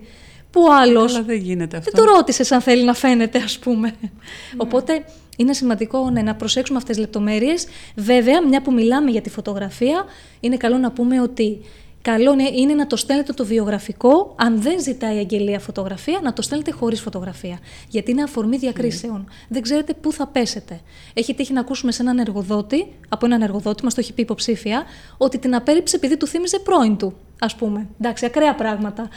Που 0.56 0.62
ο 0.68 0.74
άλλος. 0.74 1.24
δεν 1.24 1.36
γίνεται 1.36 1.76
αυτό. 1.76 1.90
Δεν 1.90 2.04
το 2.04 2.12
ρώτησες 2.12 2.52
αν 2.52 2.60
θέλει 2.60 2.84
να 2.84 2.94
φαίνεται, 2.94 3.38
ας 3.38 3.58
πούμε. 3.58 3.94
Ναι. 4.00 4.10
Οπότε 4.56 5.04
είναι 5.36 5.52
σημαντικό 5.52 6.10
ναι, 6.10 6.22
να 6.22 6.34
προσέξουμε 6.34 6.78
αυτές 6.78 6.96
τις 6.96 7.04
λεπτομέρειες. 7.04 7.66
Βέβαια, 7.94 8.46
μια 8.46 8.62
που 8.62 8.72
μιλάμε 8.72 9.10
για 9.10 9.20
τη 9.20 9.30
φωτογραφία, 9.30 10.04
είναι 10.40 10.56
καλό 10.56 10.78
να 10.78 10.90
πούμε 10.90 11.20
ότι 11.20 11.60
καλό 12.02 12.36
είναι 12.54 12.74
να 12.74 12.86
το 12.86 12.96
στέλνετε 12.96 13.32
το 13.32 13.44
βιογραφικό, 13.44 14.34
αν 14.38 14.62
δεν 14.62 14.80
ζητάει 14.80 15.18
αγγελία 15.18 15.58
φωτογραφία, 15.58 16.20
να 16.22 16.32
το 16.32 16.42
στέλνετε 16.42 16.70
χωρίς 16.70 17.00
φωτογραφία. 17.00 17.58
Γιατί 17.88 18.10
είναι 18.10 18.22
αφορμή 18.22 18.56
διακρίσεων. 18.56 19.18
Ναι. 19.18 19.24
Δεν 19.48 19.62
ξέρετε 19.62 19.94
πού 19.94 20.12
θα 20.12 20.26
πέσετε. 20.26 20.80
Έχει 21.14 21.34
τύχει 21.34 21.52
να 21.52 21.60
ακούσουμε 21.60 21.92
σε 21.92 22.02
έναν 22.02 22.18
εργοδότη, 22.18 22.86
από 23.08 23.26
έναν 23.26 23.42
εργοδότη, 23.42 23.84
μας 23.84 23.94
το 23.94 24.00
έχει 24.00 24.12
πει 24.12 24.22
υποψήφια, 24.22 24.84
ότι 25.16 25.38
την 25.38 25.54
απέρριψε 25.54 25.96
επειδή 25.96 26.16
του 26.16 26.26
θύμιζε 26.26 26.58
πρώην 26.58 26.96
του. 26.96 27.14
Α 27.38 27.56
πούμε. 27.56 27.88
Εντάξει, 28.00 28.24
ακραία 28.24 28.54
πράγματα. 28.54 29.08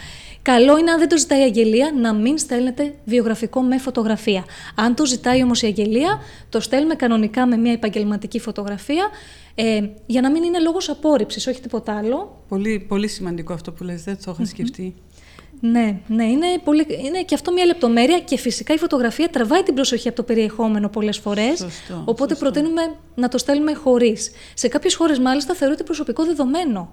Καλό 0.41 0.77
είναι, 0.77 0.91
αν 0.91 0.99
δεν 0.99 1.09
το 1.09 1.17
ζητάει 1.17 1.39
η 1.39 1.43
αγγελία, 1.43 1.93
να 2.01 2.13
μην 2.13 2.37
στέλνετε 2.37 2.93
βιογραφικό 3.05 3.61
με 3.61 3.77
φωτογραφία. 3.77 4.45
Αν 4.75 4.95
το 4.95 5.05
ζητάει 5.05 5.43
όμως 5.43 5.61
η 5.61 5.65
αγγελία, 5.65 6.19
το 6.49 6.59
στέλνουμε 6.59 6.95
κανονικά 6.95 7.45
με 7.45 7.57
μια 7.57 7.71
επαγγελματική 7.71 8.39
φωτογραφία, 8.39 9.09
ε, 9.55 9.81
για 10.05 10.21
να 10.21 10.31
μην 10.31 10.43
είναι 10.43 10.59
λόγος 10.59 10.89
απόρριψης, 10.89 11.47
όχι 11.47 11.61
τίποτα 11.61 11.97
άλλο. 11.97 12.43
Πολύ, 12.47 12.85
πολύ 12.87 13.07
σημαντικό 13.07 13.53
αυτό 13.53 13.71
που 13.71 13.83
λες, 13.83 14.03
δεν 14.03 14.17
το 14.25 14.31
είχα 14.31 14.45
σκεφτεί. 14.45 14.95
Ναι, 15.61 15.99
ναι 16.07 16.25
είναι, 16.25 16.45
πολύ, 16.63 16.85
είναι 17.05 17.23
και 17.23 17.35
αυτό 17.35 17.51
μια 17.51 17.65
λεπτομέρεια 17.65 18.19
και 18.19 18.37
φυσικά 18.37 18.73
η 18.73 18.77
φωτογραφία 18.77 19.29
τραβάει 19.29 19.63
την 19.63 19.73
προσοχή 19.73 20.07
από 20.07 20.17
το 20.17 20.23
περιεχόμενο 20.23 20.89
πολλές 20.89 21.17
φορές. 21.17 21.65
Οπότε 22.05 22.35
σωστό. 22.35 22.45
προτείνουμε 22.45 22.81
να 23.15 23.27
το 23.27 23.37
στέλνουμε 23.37 23.73
χωρίς. 23.73 24.31
Σε 24.53 24.67
κάποιες 24.67 24.95
χώρες, 24.95 25.19
μάλιστα, 25.19 25.53
θεωρείται 25.53 25.83
προσωπικό 25.83 26.25
δεδομένο. 26.25 26.91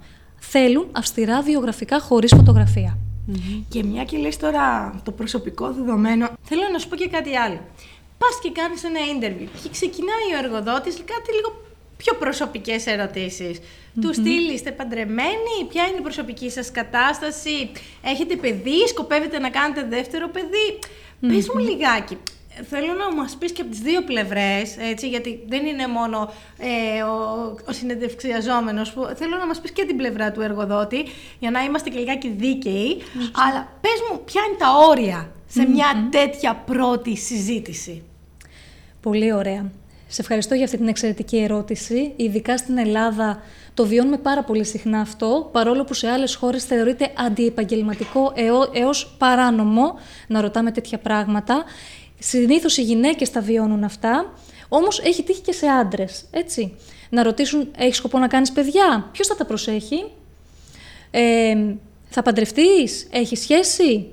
Θέλουν 0.50 0.88
αυστηρά 0.92 1.42
βιογραφικά 1.42 2.00
χωρίς 2.00 2.32
φωτογραφία. 2.36 2.98
Mm-hmm. 2.98 3.62
Και 3.68 3.84
μια 3.84 4.04
και 4.04 4.16
λες 4.16 4.36
τώρα 4.36 4.94
το 5.04 5.12
προσωπικό 5.12 5.72
δεδομένο, 5.72 6.28
θέλω 6.42 6.62
να 6.72 6.78
σου 6.78 6.88
πω 6.88 6.96
και 6.96 7.08
κάτι 7.08 7.36
άλλο. 7.36 7.60
Πας 8.18 8.38
και 8.42 8.50
κάνεις 8.50 8.84
ένα 8.84 9.00
interview 9.14 9.48
και 9.62 9.68
ξεκινάει 9.68 10.28
ο 10.34 10.44
εργοδότης 10.44 10.94
κάτι 10.94 11.32
λίγο 11.34 11.64
πιο 11.96 12.14
προσωπικές 12.14 12.86
ερωτήσεις. 12.86 13.58
Του 14.00 14.12
στυλ 14.14 14.52
είστε 14.52 14.72
παντρεμένοι, 14.72 15.54
ποια 15.68 15.86
είναι 15.86 15.96
η 15.98 16.02
προσωπική 16.02 16.50
σας 16.50 16.70
κατάσταση, 16.70 17.70
έχετε 18.02 18.36
παιδί, 18.36 18.86
σκοπεύετε 18.88 19.38
να 19.38 19.50
κάνετε 19.50 19.86
δεύτερο 19.88 20.28
παιδί; 20.28 20.78
Πες 21.20 21.48
μου 21.48 21.58
λιγάκι, 21.60 22.18
θέλω 22.62 22.92
να 22.92 23.14
μας 23.14 23.36
πεις 23.36 23.52
και 23.52 23.60
από 23.60 23.70
τις 23.70 23.80
δύο 23.80 24.02
πλευρές, 24.02 24.76
έτσι, 24.90 25.08
γιατί 25.08 25.44
δεν 25.48 25.66
είναι 25.66 25.86
μόνο 25.86 26.32
ε, 26.58 27.02
ο, 27.02 27.14
ο 27.68 27.72
συνεντευξιαζόμενος, 27.72 28.92
που, 28.92 29.12
θέλω 29.16 29.36
να 29.36 29.46
μας 29.46 29.60
πεις 29.60 29.70
και 29.70 29.84
την 29.84 29.96
πλευρά 29.96 30.32
του 30.32 30.40
εργοδότη, 30.40 31.04
για 31.38 31.50
να 31.50 31.62
είμαστε 31.62 31.90
και 31.90 31.98
λιγάκι 31.98 32.28
δίκαιοι, 32.28 33.02
αλλά 33.48 33.68
πες 33.80 34.00
μου 34.10 34.20
ποια 34.24 34.42
είναι 34.48 34.56
τα 34.58 34.68
όρια 34.88 35.30
σε 35.48 35.68
μια 35.68 36.08
τέτοια 36.10 36.54
πρώτη 36.54 37.16
συζήτηση; 37.16 38.02
Πολύ 39.00 39.32
ωραία. 39.32 39.70
Σε 40.08 40.20
ευχαριστώ 40.20 40.54
για 40.54 40.64
αυτή 40.64 40.76
την 40.76 40.88
εξαιρετική 40.88 41.36
ερώτηση. 41.36 42.12
Ειδικά 42.16 42.56
στην 42.56 42.78
Ελλάδα 42.78 43.42
το 43.74 43.86
βιώνουμε 43.86 44.16
πάρα 44.16 44.42
πολύ 44.42 44.64
συχνά 44.64 45.00
αυτό, 45.00 45.48
παρόλο 45.52 45.84
που 45.84 45.94
σε 45.94 46.08
άλλες 46.08 46.34
χώρες 46.34 46.64
θεωρείται 46.64 47.12
αντιεπαγγελματικό 47.16 48.32
έως 48.72 49.14
παράνομο 49.18 49.94
να 50.26 50.40
ρωτάμε 50.40 50.70
τέτοια 50.70 50.98
πράγματα. 50.98 51.64
Συνήθως 52.18 52.76
οι 52.76 52.82
γυναίκες 52.82 53.30
τα 53.30 53.40
βιώνουν 53.40 53.84
αυτά, 53.84 54.32
όμως 54.68 55.00
έχει 55.00 55.22
τύχει 55.22 55.40
και 55.40 55.52
σε 55.52 55.66
άντρες, 55.66 56.24
έτσι. 56.30 56.76
Να 57.10 57.22
ρωτήσουν, 57.22 57.70
έχεις 57.76 57.96
σκοπό 57.96 58.18
να 58.18 58.28
κάνεις 58.28 58.52
παιδιά, 58.52 59.08
ποιος 59.12 59.26
θα 59.26 59.36
τα 59.36 59.44
προσέχει, 59.44 60.04
ε, 61.10 61.54
θα 62.08 62.22
παντρευτείς, 62.22 63.06
έχεις 63.10 63.40
σχέση, 63.40 64.06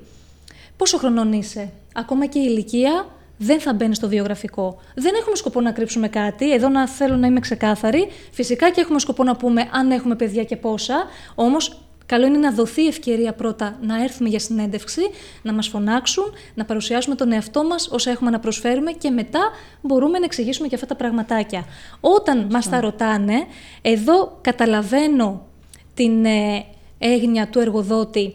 πόσο 0.76 0.98
χρονών 0.98 1.32
είσαι, 1.32 1.72
ακόμα 1.94 2.26
και 2.26 2.38
η 2.38 2.44
ηλικία 2.48 3.06
δεν 3.36 3.60
θα 3.60 3.72
μπαίνει 3.72 3.94
στο 3.94 4.08
βιογραφικό. 4.08 4.80
Δεν 4.94 5.14
έχουμε 5.20 5.36
σκοπό 5.36 5.60
να 5.60 5.72
κρύψουμε 5.72 6.08
κάτι. 6.08 6.52
Εδώ 6.52 6.68
να 6.68 6.88
θέλω 6.88 7.16
να 7.16 7.26
είμαι 7.26 7.40
ξεκάθαρη. 7.40 8.08
Φυσικά 8.30 8.70
και 8.70 8.80
έχουμε 8.80 8.98
σκοπό 8.98 9.22
να 9.22 9.36
πούμε 9.36 9.68
αν 9.72 9.90
έχουμε 9.90 10.16
παιδιά 10.16 10.44
και 10.44 10.56
πόσα. 10.56 11.04
Όμως, 11.34 11.83
καλό 12.06 12.26
είναι 12.26 12.38
να 12.38 12.52
δοθεί 12.52 12.86
ευκαιρία 12.86 13.32
πρώτα 13.32 13.78
να 13.82 14.02
έρθουμε 14.02 14.28
για 14.28 14.38
συνέντευξη, 14.38 15.00
να 15.42 15.52
μας 15.52 15.68
φωνάξουν, 15.68 16.24
να 16.54 16.64
παρουσιάσουμε 16.64 17.14
τον 17.14 17.32
εαυτό 17.32 17.64
μας 17.64 17.88
όσα 17.92 18.10
έχουμε 18.10 18.30
να 18.30 18.38
προσφέρουμε 18.38 18.92
και 18.92 19.10
μετά 19.10 19.50
μπορούμε 19.80 20.18
να 20.18 20.24
εξηγήσουμε 20.24 20.68
και 20.68 20.74
αυτά 20.74 20.86
τα 20.86 20.94
πραγματάκια. 20.94 21.64
Όταν 22.00 22.46
μας 22.50 22.68
τα 22.68 22.80
ρωτάνε, 22.80 23.34
εδώ 23.82 24.38
καταλαβαίνω 24.40 25.46
την 25.94 26.24
ε, 26.24 26.64
έγνοια 26.98 27.48
του 27.48 27.58
εργοδότη 27.58 28.34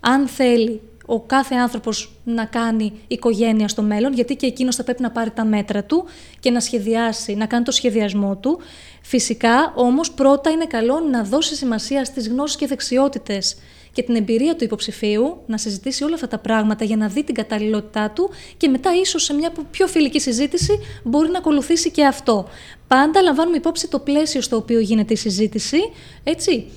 αν 0.00 0.26
θέλει 0.26 0.80
ο 1.12 1.20
κάθε 1.20 1.54
άνθρωπος 1.54 2.12
να 2.24 2.44
κάνει 2.44 2.92
οικογένεια 3.06 3.68
στο 3.68 3.82
μέλλον, 3.82 4.12
γιατί 4.12 4.36
και 4.36 4.46
εκείνος 4.46 4.76
θα 4.76 4.84
πρέπει 4.84 5.02
να 5.02 5.10
πάρει 5.10 5.30
τα 5.30 5.44
μέτρα 5.44 5.84
του 5.84 6.04
και 6.40 6.50
να 6.50 6.60
σχεδιάσει, 6.60 7.34
να 7.34 7.46
κάνει 7.46 7.64
το 7.64 7.70
σχεδιασμό 7.70 8.36
του. 8.36 8.58
Φυσικά, 9.02 9.72
όμως, 9.76 10.10
πρώτα 10.10 10.50
είναι 10.50 10.66
καλό 10.66 11.00
να 11.00 11.24
δώσει 11.24 11.54
σημασία 11.54 12.04
στις 12.04 12.28
γνώσεις 12.28 12.56
και 12.56 12.66
δεξιότητες 12.66 13.56
και 13.92 14.02
την 14.02 14.16
εμπειρία 14.16 14.56
του 14.56 14.64
υποψηφίου, 14.64 15.42
να 15.46 15.58
συζητήσει 15.58 16.04
όλα 16.04 16.14
αυτά 16.14 16.28
τα 16.28 16.38
πράγματα 16.38 16.84
για 16.84 16.96
να 16.96 17.08
δει 17.08 17.24
την 17.24 17.34
καταλληλότητά 17.34 18.10
του 18.10 18.30
και 18.56 18.68
μετά 18.68 18.90
ίσως 19.02 19.24
σε 19.24 19.34
μια 19.34 19.52
πιο 19.70 19.86
φιλική 19.86 20.20
συζήτηση 20.20 20.78
μπορεί 21.04 21.30
να 21.30 21.38
ακολουθήσει 21.38 21.90
και 21.90 22.04
αυτό. 22.04 22.48
Πάντα 22.86 23.22
λαμβάνουμε 23.22 23.56
υπόψη 23.56 23.88
το 23.88 23.98
πλαίσιο 23.98 24.40
στο 24.40 24.56
οποίο 24.56 24.80
γίνεται 24.80 25.12
η 25.12 25.16
συζήτηση, 25.16 25.78
έτσι. 26.24 26.70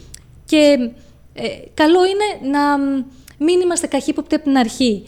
Και 0.45 0.77
ε, 1.33 1.47
καλό 1.73 1.99
είναι 2.05 2.49
να 2.51 2.77
μην 3.37 3.59
είμαστε 3.59 3.87
καχύποπτοι 3.87 4.35
από 4.35 4.43
την 4.43 4.57
αρχή. 4.57 5.05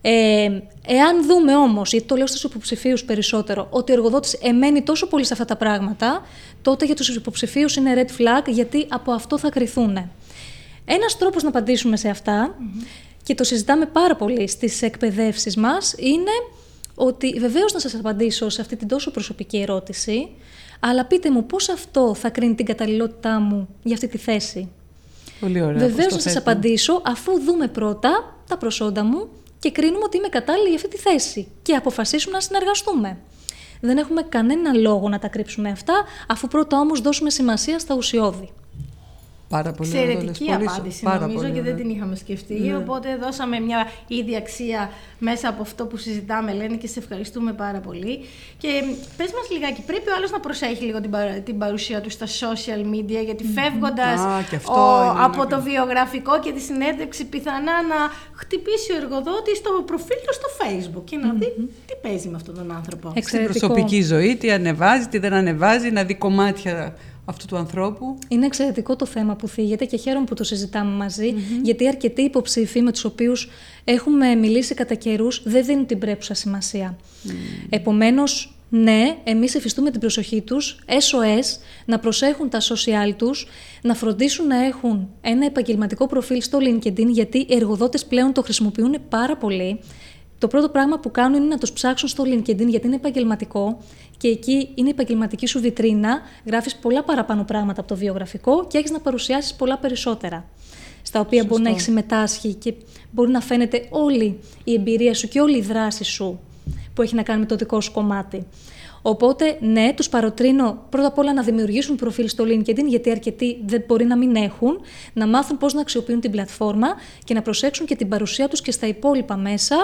Ε, 0.00 0.48
εάν 0.86 1.26
δούμε 1.26 1.56
όμως, 1.56 1.90
γιατί 1.90 2.06
το 2.06 2.16
λέω 2.16 2.26
στους 2.26 2.44
υποψηφίους 2.44 3.04
περισσότερο, 3.04 3.66
ότι 3.70 3.92
ο 3.92 3.94
εργοδότης 3.94 4.32
εμένει 4.32 4.82
τόσο 4.82 5.06
πολύ 5.06 5.24
σε 5.24 5.32
αυτά 5.32 5.44
τα 5.44 5.56
πράγματα, 5.56 6.26
τότε 6.62 6.84
για 6.84 6.94
τους 6.94 7.08
υποψηφίους 7.08 7.76
είναι 7.76 7.94
red 7.96 8.20
flag, 8.20 8.48
γιατί 8.48 8.86
από 8.88 9.12
αυτό 9.12 9.38
θα 9.38 9.48
κρυθούν. 9.48 10.10
Ένας 10.84 11.18
τρόπος 11.18 11.42
να 11.42 11.48
απαντήσουμε 11.48 11.96
σε 11.96 12.08
αυτα 12.08 12.56
και 13.22 13.34
το 13.34 13.44
συζητάμε 13.44 13.86
πάρα 13.86 14.16
πολύ 14.16 14.48
στις 14.48 14.82
εκπαιδεύσεις 14.82 15.56
μας, 15.56 15.94
είναι 15.98 16.30
ότι 16.94 17.38
βεβαίως 17.38 17.72
να 17.72 17.78
σας 17.78 17.94
απαντήσω 17.94 18.48
σε 18.48 18.60
αυτή 18.60 18.76
την 18.76 18.88
τόσο 18.88 19.10
προσωπική 19.10 19.58
ερώτηση, 19.58 20.28
αλλά 20.80 21.04
πείτε 21.04 21.30
μου 21.30 21.46
πώς 21.46 21.68
αυτό 21.68 22.14
θα 22.14 22.30
κρίνει 22.30 22.54
την 22.54 22.66
καταλληλότητά 22.66 23.40
μου 23.40 23.68
για 23.82 23.94
αυτή 23.94 24.08
τη 24.08 24.18
θέση. 24.18 24.68
Πολύ 25.40 25.62
ωραία. 25.62 25.78
Βεβαίως 25.78 26.12
να 26.12 26.18
σας 26.18 26.36
απαντήσω 26.36 27.02
αφού 27.04 27.40
δούμε 27.40 27.68
πρώτα 27.68 28.36
τα 28.48 28.56
προσόντα 28.56 29.04
μου 29.04 29.28
και 29.58 29.70
κρίνουμε 29.70 30.04
ότι 30.04 30.16
είμαι 30.16 30.28
κατάλληλη 30.28 30.66
για 30.68 30.76
αυτή 30.76 30.88
τη 30.88 30.96
θέση 30.96 31.48
και 31.62 31.74
αποφασίσουμε 31.74 32.34
να 32.34 32.40
συνεργαστούμε. 32.40 33.18
Δεν 33.80 33.98
έχουμε 33.98 34.22
κανένα 34.22 34.72
λόγο 34.72 35.08
να 35.08 35.18
τα 35.18 35.28
κρύψουμε 35.28 35.70
αυτά, 35.70 36.04
αφού 36.28 36.48
πρώτα 36.48 36.78
όμως 36.78 37.00
δώσουμε 37.00 37.30
σημασία 37.30 37.78
στα 37.78 37.94
ουσιώδη. 37.94 38.52
Πάρα 39.48 39.72
πολύ 39.72 39.88
Εξαιρετική 39.88 40.52
απάντηση 40.52 41.02
πάρα 41.02 41.26
νομίζω 41.26 41.48
και 41.50 41.62
δεν 41.62 41.76
την 41.76 41.90
είχαμε 41.90 42.16
σκεφτεί. 42.16 42.54
Ναι. 42.54 42.76
Οπότε 42.76 43.16
δώσαμε 43.16 43.60
μια 43.60 43.86
ίδια 44.06 44.38
αξία 44.38 44.90
μέσα 45.18 45.48
από 45.48 45.62
αυτό 45.62 45.86
που 45.86 45.96
συζητάμε, 45.96 46.52
Λένε, 46.52 46.76
και 46.76 46.86
σε 46.86 46.98
ευχαριστούμε 46.98 47.52
πάρα 47.52 47.78
πολύ. 47.78 48.20
Και 48.58 48.68
πες 49.16 49.30
μας 49.32 49.50
λιγάκι, 49.50 49.82
πρέπει 49.86 50.10
ο 50.10 50.14
άλλος 50.16 50.30
να 50.30 50.40
προσέχει 50.40 50.84
λίγο 50.84 51.00
την, 51.00 51.10
την 51.44 51.58
παρουσία 51.58 52.00
του 52.00 52.10
στα 52.10 52.26
social 52.26 52.80
media, 52.94 53.24
γιατί 53.24 53.44
φεύγοντας 53.44 54.20
από 55.24 55.46
το 55.46 55.62
βιογραφικό 55.62 56.40
και 56.40 56.52
τη 56.52 56.60
συνέντευξη 56.60 57.24
πιθανά 57.24 57.82
να 57.82 57.96
χτυπήσει 58.32 58.92
ο 58.92 58.96
εργοδότης 58.96 59.62
το 59.62 59.82
προφίλ 59.86 60.16
του 60.26 60.34
στο 60.34 60.48
facebook 60.60 61.04
και 61.04 61.16
να 61.16 61.32
δει 61.32 61.52
τι 61.86 61.94
παίζει 62.02 62.28
με 62.28 62.36
αυτόν 62.36 62.54
τον 62.54 62.72
άνθρωπο. 62.72 63.12
Στην 63.20 63.44
προσωπική 63.44 64.02
ζωή, 64.02 64.36
τι 64.36 64.50
ανεβάζει, 64.50 65.06
τι 65.06 65.18
δεν 65.18 65.32
ανεβάζει, 65.32 65.90
να 65.90 66.04
δει 66.04 66.14
κομμάτια 66.14 66.96
αυτού 67.26 67.46
του 67.46 67.56
ανθρώπου. 67.56 68.18
Είναι 68.28 68.46
εξαιρετικό 68.46 68.96
το 68.96 69.06
θέμα 69.06 69.36
που 69.36 69.48
θίγεται 69.48 69.84
και 69.84 69.96
χαίρομαι 69.96 70.24
που 70.24 70.34
το 70.34 70.44
συζητάμε 70.44 71.06
γιατί 71.62 71.88
αρκετοί 71.88 72.22
υποψήφοι 72.22 72.82
με 72.82 72.92
τους 72.92 73.04
οποίους 73.04 73.48
έχουμε 73.84 74.34
μιλήσει 74.34 74.74
κατά 74.74 74.94
καιρούς 74.94 75.42
δεν 75.44 75.64
δίνουν 75.64 75.86
την 75.86 75.98
πρέπουσα 75.98 76.34
σημασία. 76.34 76.96
Mm. 76.98 77.30
Επομένως, 77.68 78.56
ναι, 78.68 79.16
εμείς 79.24 79.54
εφιστούμε 79.54 79.90
την 79.90 80.00
προσοχή 80.00 80.40
τους, 80.40 80.78
SOS, 80.86 81.60
να 81.84 81.98
προσέχουν 81.98 82.48
τα 82.48 82.60
social 82.60 83.14
τους, 83.16 83.46
να 83.82 83.94
φροντίσουν 83.94 84.46
να 84.46 84.64
έχουν 84.64 85.08
ένα 85.20 85.46
επαγγελματικό 85.46 86.06
προφίλ 86.06 86.42
στο 86.42 86.58
LinkedIn, 86.60 87.06
γιατί 87.08 87.38
οι 87.38 87.54
εργοδότες 87.54 88.04
πλέον 88.04 88.32
το 88.32 88.42
χρησιμοποιούν 88.42 88.96
πάρα 89.08 89.36
πολύ. 89.36 89.80
Το 90.46 90.52
πρώτο 90.52 90.68
πράγμα 90.68 90.98
που 90.98 91.10
κάνουν 91.10 91.42
είναι 91.42 91.48
να 91.48 91.58
τους 91.58 91.72
ψάξουν 91.72 92.08
στο 92.08 92.24
LinkedIn, 92.26 92.66
γιατί 92.66 92.86
είναι 92.86 92.94
επαγγελματικό 92.94 93.82
και 94.16 94.28
εκεί 94.28 94.68
είναι 94.74 94.88
η 94.88 94.90
επαγγελματική 94.90 95.46
σου 95.46 95.60
βιτρίνα, 95.60 96.20
γράφεις 96.44 96.76
πολλά 96.76 97.02
παραπάνω 97.02 97.44
πράγματα 97.44 97.80
από 97.80 97.88
το 97.88 97.96
βιογραφικό 97.96 98.66
και 98.66 98.78
έχεις 98.78 98.90
να 98.90 99.00
παρουσιάσεις 99.00 99.54
πολλά 99.54 99.78
περισσότερα. 99.78 100.44
Στα 101.02 101.20
οποία 101.20 101.44
μπορεί 101.44 101.62
να 101.62 101.68
έχεις 101.68 101.82
συμμετάσχει 101.82 102.54
και 102.54 102.74
μπορεί 103.10 103.30
να 103.30 103.40
φαίνεται 103.40 103.86
όλη 103.90 104.38
η 104.64 104.74
εμπειρία 104.74 105.14
σου 105.14 105.28
και 105.28 105.40
όλη 105.40 105.56
η 105.56 105.60
δράση 105.60 106.04
σου 106.04 106.40
που 106.94 107.02
έχει 107.02 107.14
να 107.14 107.22
κάνει 107.22 107.40
με 107.40 107.46
το 107.46 107.56
δικό 107.56 107.80
σου 107.80 107.92
κομμάτι. 107.92 108.46
Οπότε, 109.02 109.58
ναι, 109.60 109.92
τους 109.96 110.08
παροτρύνω 110.08 110.86
πρώτα 110.88 111.06
απ' 111.06 111.18
όλα 111.18 111.32
να 111.32 111.42
δημιουργήσουν 111.42 111.96
προφίλ 111.96 112.28
στο 112.28 112.44
LinkedIn, 112.44 112.84
γιατί 112.86 113.10
αρκετοί 113.10 113.62
δεν 113.66 113.84
μπορεί 113.86 114.04
να 114.04 114.16
μην 114.16 114.36
έχουν, 114.36 114.80
να 115.12 115.26
μάθουν 115.26 115.58
πώς 115.58 115.74
να 115.74 115.80
αξιοποιούν 115.80 116.20
την 116.20 116.30
πλατφόρμα 116.30 116.86
και 117.24 117.34
να 117.34 117.42
προσέξουν 117.42 117.86
και 117.86 117.96
την 117.96 118.08
παρουσία 118.08 118.48
τους 118.48 118.60
και 118.60 118.70
στα 118.70 118.86
υπόλοιπα 118.86 119.36
μέσα. 119.36 119.76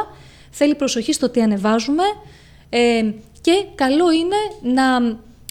Θέλει 0.55 0.75
προσοχή 0.75 1.13
στο 1.13 1.29
τι 1.29 1.43
ανεβάζουμε. 1.43 2.03
Ε, 2.69 3.13
και 3.41 3.65
καλό 3.75 4.13
είναι 4.13 4.37
να, 4.75 4.95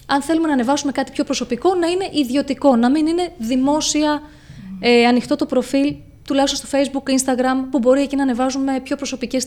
αν 0.06 0.22
θέλουμε 0.22 0.46
να 0.46 0.52
ανεβάσουμε 0.52 0.92
κάτι 0.92 1.12
πιο 1.12 1.24
προσωπικό, 1.24 1.74
να 1.74 1.86
είναι 1.86 2.08
ιδιωτικό, 2.12 2.76
να 2.76 2.90
μην 2.90 3.06
είναι 3.06 3.32
δημόσια, 3.38 4.22
ε, 4.80 5.06
ανοιχτό 5.06 5.36
το 5.36 5.46
προφίλ, 5.46 5.94
τουλάχιστον 6.26 6.68
στο 6.68 6.78
Facebook, 6.78 7.10
Instagram, 7.10 7.66
που 7.70 7.78
μπορεί 7.78 8.02
εκεί 8.02 8.16
να 8.16 8.22
ανεβάζουμε 8.22 8.80
πιο 8.80 8.96
προσωπικές 8.96 9.46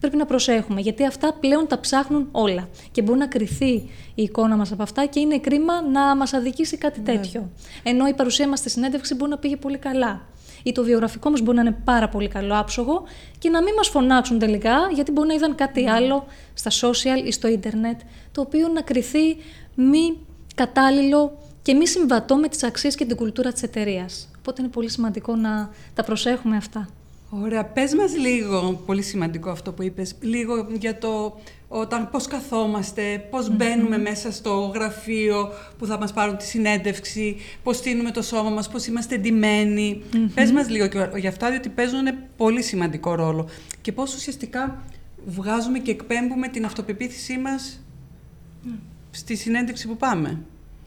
Πρέπει 0.00 0.16
να 0.16 0.24
προσέχουμε, 0.24 0.80
γιατί 0.80 1.04
αυτά 1.04 1.32
πλέον 1.40 1.66
τα 1.66 1.80
ψάχνουν 1.80 2.28
όλα. 2.32 2.68
Και 2.92 3.02
μπορεί 3.02 3.18
να 3.18 3.26
κρυθεί 3.26 3.72
η 4.14 4.22
εικόνα 4.22 4.56
μας 4.56 4.72
από 4.72 4.82
αυτά 4.82 5.06
και 5.06 5.20
είναι 5.20 5.38
κρίμα 5.38 5.82
να 5.82 6.16
μας 6.16 6.32
αδικήσει 6.32 6.76
κάτι 6.76 7.00
τέτοιο. 7.00 7.50
Ενώ 7.82 8.06
η 8.06 8.14
παρουσία 8.14 8.48
μας 8.48 8.58
στη 8.58 8.70
συνέντευξη 8.70 9.14
μπορεί 9.14 9.30
να 9.30 9.38
πήγε 9.38 9.56
πολύ 9.56 9.78
καλά 9.78 10.26
ή 10.66 10.72
το 10.72 10.82
βιογραφικό 10.84 11.30
μας 11.30 11.40
μπορεί 11.40 11.56
να 11.56 11.62
είναι 11.62 11.76
πάρα 11.84 12.08
πολύ 12.08 12.28
καλό 12.28 12.58
άψογο 12.58 13.02
και 13.38 13.48
να 13.48 13.62
μην 13.62 13.74
μας 13.74 13.88
φωνάξουν 13.88 14.38
τελικά, 14.38 14.76
γιατί 14.94 15.12
μπορεί 15.12 15.28
να 15.28 15.34
είδαν 15.34 15.54
κάτι 15.54 15.82
ναι. 15.82 15.90
άλλο 15.90 16.26
στα 16.54 16.70
social 16.70 17.26
ή 17.26 17.32
στο 17.32 17.48
ίντερνετ, 17.48 18.00
το 18.32 18.40
οποίο 18.40 18.68
να 18.68 18.80
κριθεί 18.80 19.36
μη 19.74 20.18
κατάλληλο 20.54 21.38
και 21.62 21.74
μη 21.74 21.86
συμβατό 21.86 22.36
με 22.36 22.48
τις 22.48 22.62
αξίες 22.62 22.94
και 22.94 23.04
την 23.04 23.16
κουλτούρα 23.16 23.52
της 23.52 23.62
εταιρείας. 23.62 24.30
Οπότε 24.38 24.62
είναι 24.62 24.70
πολύ 24.70 24.90
σημαντικό 24.90 25.36
να 25.36 25.70
τα 25.94 26.04
προσέχουμε 26.04 26.56
αυτά. 26.56 26.88
Ωραία. 27.30 27.64
Πες 27.64 27.94
μας 27.94 28.16
λίγο, 28.16 28.82
πολύ 28.86 29.02
σημαντικό 29.02 29.50
αυτό 29.50 29.72
που 29.72 29.82
είπες, 29.82 30.14
λίγο 30.20 30.66
για 30.78 30.98
το 30.98 31.36
όταν 31.68 32.10
πώς 32.10 32.26
καθόμαστε, 32.26 33.28
μπαίνουμε 33.52 33.98
μέσα 33.98 34.32
στο 34.32 34.72
γραφείο 34.74 35.48
που 35.78 35.86
θα 35.86 35.98
μας 35.98 36.12
πάρουν 36.12 36.36
τη 36.36 36.44
συνέντευξη, 36.44 37.36
πώς 37.62 37.76
στείλουμε 37.76 38.10
το 38.10 38.22
σώμα 38.22 38.50
μας, 38.50 38.68
πώς 38.68 38.86
είμαστε 38.86 39.14
εντυμένοι. 39.14 40.02
Mm-hmm. 40.12 40.30
Πες 40.34 40.52
μας 40.52 40.68
λίγο 40.68 40.88
για 41.16 41.28
αυτά, 41.28 41.50
διότι 41.50 41.68
παίζουν 41.68 42.06
πολύ 42.36 42.62
σημαντικό 42.62 43.14
ρόλο. 43.14 43.48
Και 43.80 43.92
πώς 43.92 44.14
ουσιαστικά 44.14 44.82
βγάζουμε 45.26 45.78
και 45.78 45.90
εκπέμπουμε 45.90 46.48
την 46.48 46.64
αυτοπεποίθησή 46.64 47.38
μας 47.38 47.80
στη 49.10 49.36
συνέντευξη 49.36 49.88
που 49.88 49.96
πάμε. 49.96 50.40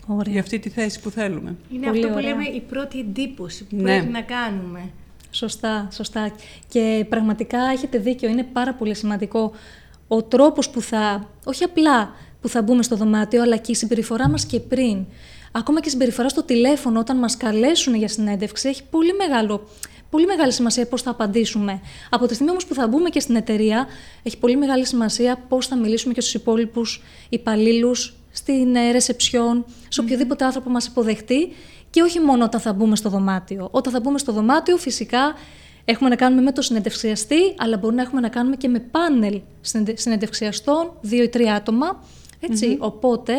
Ωραία. 0.07 0.31
για 0.31 0.41
αυτή 0.41 0.59
τη 0.59 0.69
θέση 0.69 0.99
που 1.01 1.09
θέλουμε. 1.09 1.55
Είναι 1.73 1.85
Πολύ 1.85 1.97
αυτό 1.99 2.07
που 2.07 2.13
ωραία. 2.17 2.29
λέμε 2.29 2.43
η 2.43 2.61
πρώτη 2.61 2.99
εντύπωση 2.99 3.63
που 3.63 3.75
Ναι. 3.75 3.81
πρέπει 3.83 4.11
να 4.11 4.21
κάνουμε. 4.21 4.89
Σωστά, 5.31 5.87
σωστά. 5.91 6.31
Και 6.67 7.05
πραγματικά 7.09 7.59
έχετε 7.59 7.97
δίκιο, 7.97 8.29
είναι 8.29 8.43
πάρα 8.43 8.73
πολύ 8.73 8.95
σημαντικό 8.95 9.51
ο 10.11 10.23
τρόπος 10.23 10.69
που 10.69 10.81
θα, 10.81 11.29
όχι 11.43 11.63
απλά 11.63 12.11
που 12.41 12.49
θα 12.49 12.61
μπούμε 12.61 12.83
στο 12.83 12.95
δωμάτιο, 12.95 13.41
αλλά 13.41 13.57
και 13.57 13.71
η 13.71 13.75
συμπεριφορά 13.75 14.29
μας 14.29 14.45
και 14.45 14.59
πριν. 14.59 15.05
Ακόμα 15.51 15.79
και 15.81 15.87
η 15.87 15.91
συμπεριφορά 15.91 16.29
στο 16.29 16.43
τηλέφωνο 16.43 16.99
όταν 16.99 17.17
μας 17.17 17.37
καλέσουν 17.37 17.95
για 17.95 18.07
συνέντευξη 18.07 18.69
έχει 18.69 18.83
πολύ, 18.89 19.13
μεγάλο, 19.13 19.67
πολύ 20.09 20.25
μεγάλη 20.25 20.51
σημασία 20.51 20.87
πώς 20.87 21.01
θα 21.01 21.09
απαντήσουμε. 21.09 21.81
Από 22.09 22.25
τη 22.25 22.33
στιγμή 22.33 22.51
όμως 22.51 22.65
που 22.65 22.73
θα 22.73 22.87
μπούμε 22.87 23.09
και 23.09 23.19
στην 23.19 23.35
εταιρεία, 23.35 23.87
έχει 24.23 24.37
πολύ 24.37 24.57
μεγάλη 24.57 24.85
σημασία 24.85 25.43
πώς 25.47 25.67
θα 25.67 25.75
μιλήσουμε 25.77 26.13
και 26.13 26.21
στους 26.21 26.33
υπόλοιπους 26.33 27.03
υπαλλήλους, 27.29 28.13
στην 28.31 28.75
ε, 28.75 28.91
ρεσεψιόν, 28.91 29.65
σε 29.87 30.01
οποιοδήποτε 30.01 30.45
άνθρωπο 30.45 30.69
μας 30.69 30.85
υποδεχτεί 30.85 31.51
και 31.89 32.01
όχι 32.01 32.19
μόνο 32.19 32.43
όταν 32.43 32.59
θα 32.59 32.73
μπούμε 32.73 32.95
στο 32.95 33.09
δωμάτιο. 33.09 33.67
Όταν 33.71 33.93
θα 33.93 33.99
μπούμε 33.99 34.17
στο 34.17 34.31
δωμάτιο, 34.31 34.77
φυσικά 34.77 35.33
έχουμε 35.89 36.09
να 36.09 36.15
κάνουμε 36.15 36.41
με 36.41 36.51
το 36.51 36.61
συνεντευξιαστή, 36.61 37.53
αλλά 37.57 37.77
μπορούμε 37.77 38.01
να 38.01 38.07
έχουμε 38.07 38.21
να 38.21 38.29
κάνουμε 38.29 38.55
και 38.55 38.67
με 38.67 38.79
πάνελ 38.79 39.41
συνεντε- 39.61 39.99
συνεντευξιαστών, 39.99 40.91
δύο 41.01 41.23
ή 41.23 41.29
τρία 41.29 41.53
άτομα. 41.53 42.03
ετσι 42.39 42.75
Οπότε 42.79 43.33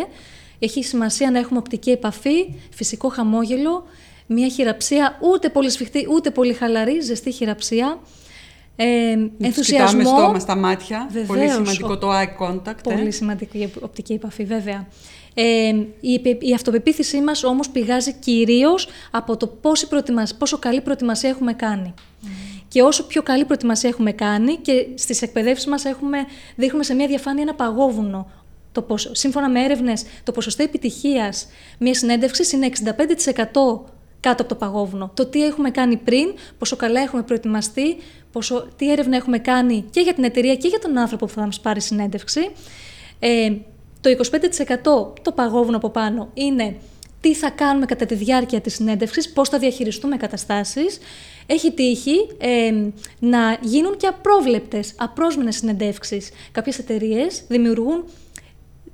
έχει 0.58 0.84
σημασία 0.84 1.30
να 1.30 1.38
έχουμε 1.38 1.58
οπτική 1.58 1.90
επαφή, 1.90 2.54
φυσικό 2.70 3.08
χαμόγελο, 3.08 3.84
μια 4.26 4.48
χειραψία 4.48 5.18
ούτε 5.20 5.48
πολύ 5.48 5.70
σφιχτή, 5.70 6.06
ούτε 6.10 6.30
πολύ 6.30 6.52
χαλαρή, 6.52 7.00
ζεστή 7.00 7.30
χειραψία. 7.32 7.98
Ε, 8.76 9.14
Να 9.16 9.26
τους 9.28 9.46
ενθουσιασμό. 9.46 9.98
Κοιτάμε 10.00 10.18
στόμα 10.20 10.38
στα 10.38 10.56
μάτια. 10.56 11.08
Πολύ 11.12 11.24
Βεβαίως. 11.40 11.52
σημαντικό 11.52 11.92
Ο- 11.92 11.98
το 11.98 12.10
eye 12.12 12.42
contact. 12.46 12.90
ε. 12.90 12.94
Πολύ 12.94 13.10
σημαντική 13.10 13.58
η 13.58 13.70
οπτική 13.80 14.12
επαφή, 14.12 14.44
βέβαια. 14.44 14.86
Ε, 15.34 15.72
η, 16.00 16.14
επι- 16.14 16.42
η 16.44 16.54
αυτοπεποίθησή 16.54 17.20
μας 17.20 17.44
όμως 17.44 17.68
πηγάζει 17.70 18.12
κυρίως 18.12 18.88
από 19.10 19.36
το 19.36 19.46
πόση 19.46 19.88
προετοιμασ- 19.88 20.34
πόσο 20.38 20.58
καλή 20.58 20.80
προετοιμασία 20.80 21.28
έχουμε 21.30 21.52
κάνει. 21.52 21.94
Και 22.68 22.82
όσο 22.82 23.06
πιο 23.06 23.22
καλή 23.22 23.44
προετοιμασία 23.44 23.88
έχουμε 23.88 24.12
κάνει 24.12 24.56
και 24.56 24.86
στις 24.94 25.22
εκπαιδεύσεις 25.22 25.66
μας 25.66 25.84
έχουμε, 25.84 26.18
δείχνουμε 26.56 26.84
σε 26.84 26.94
μια 26.94 27.06
διαφάνεια 27.06 27.42
ένα 27.42 27.54
παγόβουνο. 27.54 28.30
Το 28.72 28.82
ποσο, 28.82 29.14
σύμφωνα 29.14 29.48
με 29.48 29.64
έρευνες, 29.64 30.04
το 30.24 30.32
ποσοστό 30.32 30.62
επιτυχίας 30.62 31.46
μιας 31.78 31.98
συνέντευξης 31.98 32.52
είναι 32.52 32.66
65% 32.66 33.84
κάτω 34.20 34.42
από 34.42 34.46
το 34.46 34.54
παγόβουνο. 34.54 35.10
Το 35.14 35.26
τι 35.26 35.44
έχουμε 35.44 35.70
κάνει 35.70 35.96
πριν, 35.96 36.34
πόσο 36.58 36.76
καλά 36.76 37.00
έχουμε 37.00 37.22
προετοιμαστεί, 37.22 37.96
πόσο, 38.32 38.68
τι 38.76 38.92
έρευνα 38.92 39.16
έχουμε 39.16 39.38
κάνει 39.38 39.84
και 39.90 40.00
για 40.00 40.14
την 40.14 40.24
εταιρεία 40.24 40.56
και 40.56 40.68
για 40.68 40.78
τον 40.78 40.98
άνθρωπο 40.98 41.26
που 41.26 41.32
θα 41.32 41.44
μας 41.44 41.60
πάρει 41.60 41.80
συνέντευξη. 41.80 42.50
Ε, 43.18 43.52
το 44.00 44.10
25% 44.10 45.22
το 45.22 45.32
παγόβουνο 45.34 45.76
από 45.76 45.90
πάνω 45.90 46.30
είναι 46.34 46.76
τι 47.20 47.34
θα 47.34 47.50
κάνουμε 47.50 47.86
κατά 47.86 48.06
τη 48.06 48.14
διάρκεια 48.14 48.60
της 48.60 48.74
συνέντευξης, 48.74 49.32
πώς 49.32 49.48
θα 49.48 49.58
διαχειριστούμε 49.58 50.16
καταστάσεις. 50.16 50.98
Έχει 51.46 51.72
τύχει 51.72 52.28
ε, 52.38 52.72
να 53.18 53.58
γίνουν 53.60 53.96
και 53.96 54.06
απρόβλεπτες, 54.06 54.94
απρόσμενες 54.96 55.56
συνεντεύξεις. 55.56 56.30
Κάποιες 56.52 56.78
εταιρείες 56.78 57.42
δημιουργούν 57.48 58.04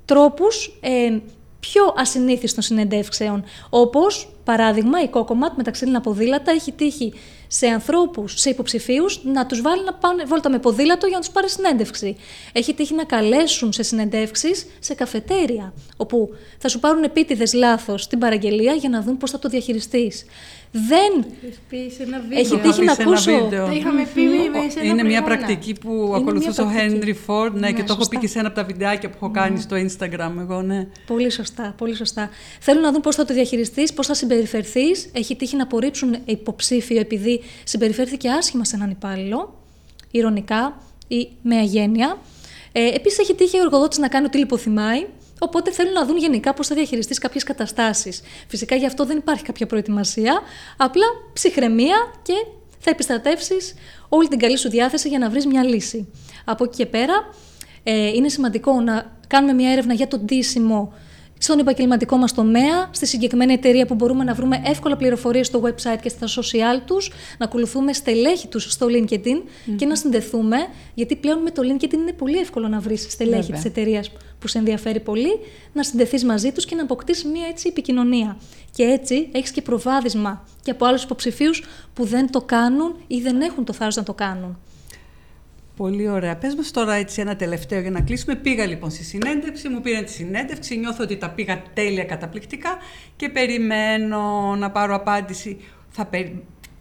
τρόπους 0.05 0.77
ε, 0.81 1.19
πιο 1.59 1.93
ασυνήθιστων 1.97 2.63
συνεντεύξεων. 2.63 3.43
Όπως, 3.69 4.29
παράδειγμα, 4.43 5.01
η 5.01 5.07
Κόκοματ 5.07 5.57
με 5.57 5.63
τα 5.63 5.71
ξύλινα 5.71 6.01
ποδήλατα 6.01 6.51
έχει 6.51 6.71
τύχει 6.71 7.13
σε 7.47 7.67
ανθρώπους, 7.67 8.39
σε 8.39 8.49
υποψηφίους, 8.49 9.23
να 9.23 9.45
τους 9.45 9.61
βάλει 9.61 9.83
να 9.83 9.93
πάνε 9.93 10.23
βόλτα 10.23 10.49
με 10.49 10.59
ποδήλατο 10.59 11.07
για 11.07 11.15
να 11.15 11.23
τους 11.23 11.33
πάρει 11.33 11.49
συνέντευξη. 11.49 12.17
Έχει 12.53 12.73
τύχει 12.73 12.93
να 12.93 13.03
καλέσουν 13.03 13.73
σε 13.73 13.83
συνεντεύξεις 13.83 14.67
σε 14.79 14.93
καφετέρια, 14.93 15.73
όπου 15.97 16.29
θα 16.57 16.67
σου 16.67 16.79
πάρουν 16.79 17.03
επίτηδες 17.03 17.53
λάθος 17.53 18.07
την 18.07 18.19
παραγγελία 18.19 18.73
για 18.73 18.89
να 18.89 19.01
δουν 19.01 19.17
πώς 19.17 19.31
θα 19.31 19.39
το 19.39 19.49
διαχειριστείς. 19.49 20.25
Δεν 20.71 21.25
Έχεις 21.43 21.59
πει 21.69 21.91
σε 21.95 22.03
ένα 22.03 22.19
βίντεο. 22.19 22.39
έχει 22.39 22.49
Το 22.49 22.57
τύχει 22.57 22.83
είχα 22.83 22.83
να 22.83 22.95
πει 22.95 23.01
σε 23.01 23.01
ένα 23.01 23.11
ακούσω. 23.11 23.43
βίντεο. 23.43 23.65
Το 23.65 23.71
είχαμε 23.71 24.01
πει 24.13 24.21
σε 24.21 24.79
ένα 24.79 24.87
Είναι 24.89 25.03
μια 25.03 25.21
προηγούμενο. 25.23 25.25
πρακτική 25.25 25.73
που 25.81 25.91
μια 26.07 26.17
ακολουθούσε 26.17 26.61
ο 26.61 26.65
πρακτική. 26.65 26.99
Henry 27.27 27.31
Ford 27.31 27.51
ναι, 27.53 27.59
Ναι, 27.59 27.71
και 27.71 27.83
το 27.83 27.93
έχω 27.93 27.97
πει 27.97 28.03
σωστά. 28.03 28.19
και 28.19 28.27
σε 28.27 28.39
ένα 28.39 28.47
από 28.47 28.55
τα 28.57 28.63
βιντεάκια 28.63 29.09
που 29.09 29.15
έχω 29.21 29.31
κάνει 29.31 29.59
στο 29.59 29.75
Instagram 29.75 30.31
εγώ, 30.39 30.61
ναι. 30.61 30.87
Πολύ 31.07 31.29
σωστά, 31.31 31.73
πολύ 31.77 31.95
σωστά. 31.95 32.29
Θέλουν 32.59 32.81
να 32.81 32.91
δουν 32.91 33.01
πώς 33.01 33.15
θα 33.15 33.25
το 33.25 33.33
διαχειριστείς, 33.33 33.93
πώς 33.93 34.07
θα 34.07 34.13
συμπεριφερθείς. 34.13 35.09
Έχει 35.13 35.35
τύχει 35.35 35.55
να 35.55 35.63
απορρίψουν 35.63 36.15
υποψήφιο 36.25 36.99
επειδή 36.99 37.41
συμπεριφέρθηκε 37.63 38.29
άσχημα 38.29 38.65
σε 38.65 38.75
έναν 38.75 38.89
υπάλληλο, 38.89 39.63
ηρωνικά 40.11 40.81
ή 41.07 41.27
με 41.41 41.55
αγένεια. 41.55 42.17
Ε, 42.71 42.87
Επίσης, 42.87 43.17
έχει 43.19 43.35
τύχει 43.35 43.57
ο 43.57 43.61
εργοδότης 43.61 43.97
να 43.97 44.07
κάνει 44.07 44.25
ό,τι 44.25 44.37
λιποθυμάει. 44.37 45.05
Οπότε 45.39 45.71
θέλουν 45.71 45.93
να 45.93 46.05
δουν 46.05 46.17
γενικά 46.17 46.53
πώς 46.53 46.67
θα 46.67 46.75
διαχειριστείς 46.75 47.17
κάποιες 47.17 47.43
καταστάσεις. 47.43 48.21
Φυσικά 48.47 48.75
γι' 48.75 48.85
αυτό 48.85 49.05
δεν 49.05 49.17
υπάρχει 49.17 49.43
κάποια 49.43 49.65
προετοιμασία. 49.65 50.41
Απλά 50.77 51.05
ψυχραιμία 51.33 51.97
και 52.21 52.33
θα 52.79 52.89
επιστρατεύσεις 52.89 53.73
όλη 54.09 54.27
την 54.27 54.39
καλή 54.39 54.57
σου 54.57 54.69
διάθεση 54.69 55.09
για 55.09 55.19
να 55.19 55.29
βρεις 55.29 55.45
μια 55.45 55.63
λύση. 55.63 56.13
Από 56.45 56.63
εκεί 56.63 56.75
και 56.75 56.85
πέρα, 56.85 57.29
ε, 57.83 58.07
είναι 58.07 58.29
σημαντικό 58.29 58.81
να 58.81 59.15
κάνουμε 59.27 59.53
μια 59.53 59.71
έρευνα 59.71 59.93
για 59.93 60.07
τον 60.07 60.19
ντύσιμο 60.19 60.93
στον 61.37 61.59
επαγγελματικό 61.59 62.17
μας 62.17 62.33
τομέα, 62.33 62.89
στη 62.91 63.05
συγκεκριμένη 63.05 63.53
εταιρεία 63.53 63.85
που 63.85 63.95
μπορούμε 63.95 64.23
να 64.23 64.33
βρούμε 64.33 64.61
εύκολα 64.65 64.97
πληροφορίες 64.97 65.47
στο 65.47 65.61
website 65.63 65.99
και 66.01 66.09
στα 66.09 66.27
social 66.27 66.81
τους, 66.85 67.11
να 67.37 67.45
ακολουθούμε 67.45 67.93
στελέχη 67.93 68.47
τους 68.47 68.71
στο 68.71 68.87
LinkedIn 68.89 69.43
και 69.75 69.85
να 69.85 69.95
συνδεθούμε, 69.95 70.57
γιατί 70.93 71.15
πλέον 71.15 71.41
με 71.41 71.51
το 71.51 71.61
LinkedIn 71.65 71.93
είναι 71.93 72.13
πολύ 72.13 72.37
εύκολο 72.37 72.67
να 72.67 72.79
βρεις 72.79 73.07
στελέχη 73.09 73.41
Βέβαια. 73.41 73.55
της 73.55 73.65
εταιρείας 73.65 74.11
που 74.39 74.47
σε 74.47 74.57
ενδιαφέρει 74.57 74.99
πολύ, 74.99 75.39
να 75.73 75.83
συνδεθείς 75.83 76.23
μαζί 76.23 76.51
τους 76.51 76.65
και 76.65 76.75
να 76.75 76.83
αποκτήσεις 76.83 77.23
μια 77.23 77.47
έτσι 77.49 77.67
επικοινωνία. 77.69 78.37
Και 78.75 78.83
έτσι 78.83 79.29
έχεις 79.31 79.51
και 79.51 79.61
προβάδισμα 79.61 80.45
και 80.61 80.71
από 80.71 80.85
άλλους 80.85 81.03
υποψηφίους 81.03 81.63
που 81.93 82.05
δεν 82.05 82.31
το 82.31 82.41
κάνουν 82.41 82.95
ή 83.07 83.19
δεν 83.21 83.41
έχουν 83.41 83.65
το 83.65 83.73
θάρρος 83.73 83.95
να 83.95 84.03
το 84.03 84.13
κάνουν. 84.13 84.57
Πολύ 85.77 86.09
ωραία. 86.09 86.35
Πες 86.37 86.55
μας 86.55 86.71
τώρα 86.71 86.93
έτσι 86.93 87.21
ένα 87.21 87.35
τελευταίο 87.35 87.79
για 87.79 87.91
να 87.91 88.01
κλείσουμε. 88.01 88.35
Πήγα 88.35 88.65
λοιπόν 88.65 88.89
στη 88.89 89.03
συνέντευξη, 89.03 89.69
μου 89.69 89.81
πήραν 89.81 90.05
τη 90.05 90.11
συνέντευξη, 90.11 90.77
νιώθω 90.77 91.03
ότι 91.03 91.17
τα 91.17 91.29
πήγα 91.29 91.61
τέλεια 91.73 92.03
καταπληκτικά 92.03 92.69
και 93.15 93.29
περιμένω 93.29 94.21
να 94.57 94.71
πάρω 94.71 94.95
απάντηση. 94.95 95.57
Θα 95.89 96.05
περι- 96.05 96.33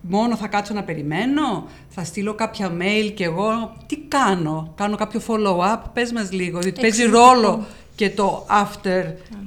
Μόνο 0.09 0.37
θα 0.37 0.47
κάτσω 0.49 0.75
να 0.75 0.83
περιμένω, 0.85 1.67
θα 1.89 2.05
στείλω 2.05 2.35
κάποια 2.35 2.73
mail 2.81 3.13
και 3.15 3.25
εγώ. 3.25 3.77
Τι 3.87 3.97
κάνω, 3.99 4.73
κάνω 4.77 4.97
κάποιο 4.97 5.21
follow-up, 5.27 5.79
πες 5.93 6.13
μας 6.13 6.33
λίγο, 6.33 6.61
διότι 6.61 6.81
παίζει 6.81 7.03
Εξαιρετικό. 7.03 7.33
ρόλο 7.33 7.65
και 7.95 8.11
το 8.11 8.47
after 8.51 9.03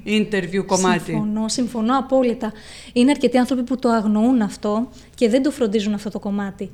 interview 0.06 0.66
κομμάτι. 0.66 1.04
Συμφωνώ, 1.04 1.48
συμφωνώ 1.48 1.98
απόλυτα. 1.98 2.52
Είναι 2.94 3.12
αρκετοί 3.12 3.38
άνθρωποι 3.38 3.64
που 3.64 3.80
το 3.80 3.90
αγνοούν 3.90 4.42
αυτό 4.42 4.90
και 5.16 5.30
δεν 5.30 5.44
το 5.44 5.52
φροντίζουν 5.52 5.94
αυτό 5.94 6.10
το 6.10 6.20
κομμάτι. 6.20 6.72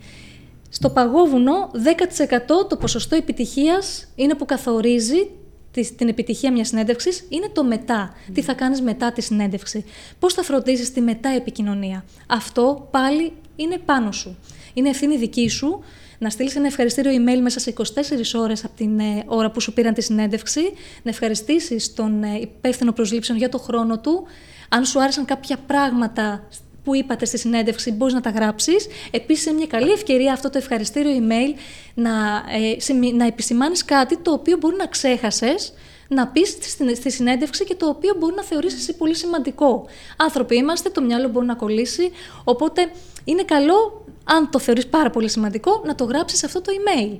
Στο 0.77 0.89
παγόβουνο, 0.89 1.71
10% 1.73 2.67
το 2.69 2.77
ποσοστό 2.77 3.15
επιτυχίας 3.15 4.07
είναι 4.15 4.33
που 4.35 4.45
καθορίζει 4.45 5.29
τη- 5.71 5.93
την 5.95 6.07
επιτυχία 6.07 6.51
μιας 6.51 6.67
συνέντευξης, 6.67 7.25
είναι 7.29 7.49
το 7.53 7.63
μετά. 7.63 8.13
Τι 8.33 8.41
θα 8.41 8.53
κάνεις 8.53 8.81
μετά 8.81 9.11
τη 9.11 9.21
συνέντευξη. 9.21 9.85
Πώς 10.19 10.33
θα 10.33 10.43
φροντίζεις 10.43 10.93
τη 10.93 11.01
μετά 11.01 11.29
επικοινωνία. 11.29 12.05
Αυτό 12.27 12.87
πάλι 12.91 13.31
είναι 13.55 13.77
πάνω 13.77 14.11
σου. 14.11 14.37
Είναι 14.73 14.89
ευθύνη 14.89 15.17
δική 15.17 15.47
σου 15.49 15.83
να 16.19 16.29
στείλεις 16.29 16.55
ένα 16.55 16.65
ευχαριστήριο 16.67 17.11
email 17.11 17.39
μέσα 17.41 17.59
σε 17.59 17.69
24 17.69 18.39
ώρες 18.39 18.63
από 18.65 18.75
την 18.75 18.99
ε, 18.99 19.23
ώρα 19.25 19.51
που 19.51 19.59
σου 19.61 19.73
πήραν 19.73 19.93
τη 19.93 20.01
συνέντευξη, 20.01 20.61
να 21.03 21.09
ευχαριστήσεις 21.09 21.93
τον 21.93 22.23
ε, 22.23 22.39
υπεύθυνο 22.41 22.91
προσλήψεων 22.91 23.37
για 23.37 23.49
το 23.49 23.57
χρόνο 23.57 23.99
του. 23.99 24.23
Αν 24.69 24.85
σου 24.85 25.01
άρεσαν 25.01 25.25
κάποια 25.25 25.57
πράγματα 25.67 26.47
που 26.85 26.95
είπατε 26.95 27.25
στη 27.25 27.37
συνέντευξη, 27.37 27.91
μπορείς 27.91 28.13
να 28.13 28.21
τα 28.21 28.29
γράψεις. 28.29 28.87
Επίσης, 29.11 29.45
είναι 29.45 29.55
μια 29.55 29.67
καλή 29.67 29.91
ευκαιρία 29.91 30.33
αυτό 30.33 30.49
το 30.49 30.57
ευχαριστήριο 30.57 31.11
email 31.27 31.59
να, 31.93 32.11
ε, 32.49 32.79
σημει- 32.79 33.13
να 33.13 33.25
επισημάνεις 33.25 33.85
κάτι 33.85 34.17
το 34.17 34.31
οποίο 34.31 34.57
μπορεί 34.57 34.75
να 34.75 34.85
ξέχασες 34.87 35.73
να 36.07 36.27
πεις 36.27 36.49
στη, 36.49 36.95
στη 36.95 37.11
συνέντευξη 37.11 37.65
και 37.65 37.75
το 37.75 37.87
οποίο 37.87 38.15
μπορεί 38.19 38.35
να 38.35 38.43
θεωρήσεις 38.43 38.79
εσύ 38.79 38.97
πολύ 38.97 39.15
σημαντικό. 39.15 39.87
Άνθρωποι 40.17 40.55
είμαστε, 40.55 40.89
το 40.89 41.01
μυαλό 41.01 41.27
μπορεί 41.27 41.45
να 41.45 41.55
κολλήσει. 41.55 42.11
Οπότε 42.43 42.91
είναι 43.23 43.43
καλό, 43.43 44.05
αν 44.23 44.49
το 44.49 44.59
θεωρείς 44.59 44.87
πάρα 44.87 45.09
πολύ 45.09 45.29
σημαντικό, 45.29 45.81
να 45.85 45.95
το 45.95 46.03
γράψεις 46.03 46.39
σε 46.39 46.45
αυτό 46.45 46.61
το 46.61 46.71
email. 46.71 47.17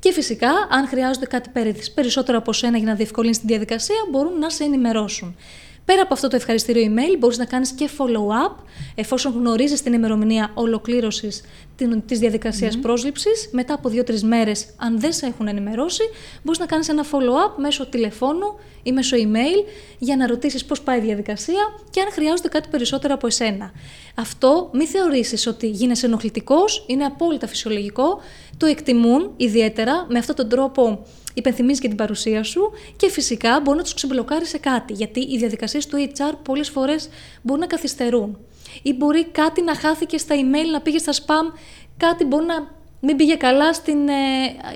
Και 0.00 0.12
φυσικά, 0.12 0.50
αν 0.70 0.86
χρειάζονται 0.86 1.26
κάτι 1.26 1.48
περι- 1.48 1.90
περισσότερο 1.94 2.38
από 2.38 2.52
σένα 2.52 2.76
για 2.76 2.86
να 2.86 2.94
διευκολύνεις 2.94 3.40
τη 3.40 3.46
διαδικασία, 3.46 3.96
μπορούν 4.10 4.38
να 4.38 4.50
σε 4.50 4.64
ενημερώσουν. 4.64 5.36
Πέρα 5.84 6.02
από 6.02 6.14
αυτό 6.14 6.28
το 6.28 6.36
ευχαριστήριο 6.36 6.92
email, 6.92 7.16
μπορείς 7.18 7.38
να 7.38 7.44
κάνεις 7.44 7.70
και 7.70 7.90
follow-up, 7.98 8.54
εφόσον 8.94 9.32
γνωρίζεις 9.32 9.82
την 9.82 9.92
ημερομηνία 9.92 10.50
ολοκλήρωσης 10.54 11.42
την- 11.88 12.02
της 12.06 12.18
διαδικασίας 12.18 12.78
πρόσληψης. 12.78 13.48
Μετά 13.52 13.74
από 13.74 13.88
δύο-τρεις 13.88 14.22
μέρες, 14.24 14.66
αν 14.76 15.00
δεν 15.00 15.12
σε 15.12 15.26
έχουν 15.26 15.48
ενημερώσει, 15.48 16.02
μπορείς 16.42 16.58
να 16.60 16.66
κάνεις 16.66 16.88
ένα 16.88 17.04
follow-up 17.04 17.52
μέσω 17.56 17.86
τηλεφώνου 17.88 18.58
ή 18.82 18.92
μέσω 18.92 19.16
email 19.16 19.68
για 19.98 20.16
να 20.16 20.26
ρωτήσεις 20.26 20.64
πώς 20.64 20.80
πάει 20.80 20.98
η 20.98 21.00
διαδικασία 21.00 21.60
και 21.90 22.00
αν 22.00 22.06
χρειάζονται 22.12 22.48
κάτι 22.48 22.68
περισσότερο 22.68 23.14
από 23.14 23.26
εσένα. 23.26 23.72
Αυτό 24.14 24.70
μη 24.72 24.86
θεωρήσεις 24.86 25.46
ότι 25.46 25.68
γίνεσαι 25.68 26.06
ενοχλητικός, 26.06 26.84
είναι 26.88 27.04
απόλυτα 27.04 27.46
φυσιολογικό. 27.46 28.20
το 28.56 28.66
εκτιμούν 28.68 29.32
ιδιαίτερα. 29.36 30.06
Με 30.08 30.18
αυτόν 30.18 30.34
τον 30.34 30.48
τρόπο 30.48 31.06
υπενθυμίζεις 31.34 31.80
και 31.80 31.88
την 31.88 31.96
παρουσία 31.96 32.42
σου 32.42 32.70
και 32.96 33.10
φυσικά 33.10 33.60
μπορεί 33.60 33.76
να 33.76 33.82
τους 33.82 33.94
ξεμπλοκάρεις 33.94 34.48
σε 34.48 34.58
κάτι. 34.58 34.92
Γιατί 34.92 35.20
οι 35.20 35.36
διαδικασίες 35.38 35.86
του 35.86 35.96
HR 35.96 36.34
πολλές 36.42 36.68
φορές 36.68 37.08
μπορούν 37.42 37.60
να 37.60 37.66
καθυστερούν. 37.66 38.38
Ή 38.82 38.92
μπορεί 38.92 39.24
κάτι 39.24 39.62
να 39.62 39.74
χάθηκε 39.74 40.18
στα 40.18 40.34
email, 40.34 40.70
να 40.72 40.80
πήγε 40.80 40.98
στα 40.98 41.12
spam, 41.12 41.58
κάτι 41.96 42.24
μπορεί 42.24 42.44
να 42.44 42.80
μην 43.00 43.16
πήγε 43.16 43.34
καλά 43.34 43.72
στην 43.72 44.08
ε, 44.08 44.12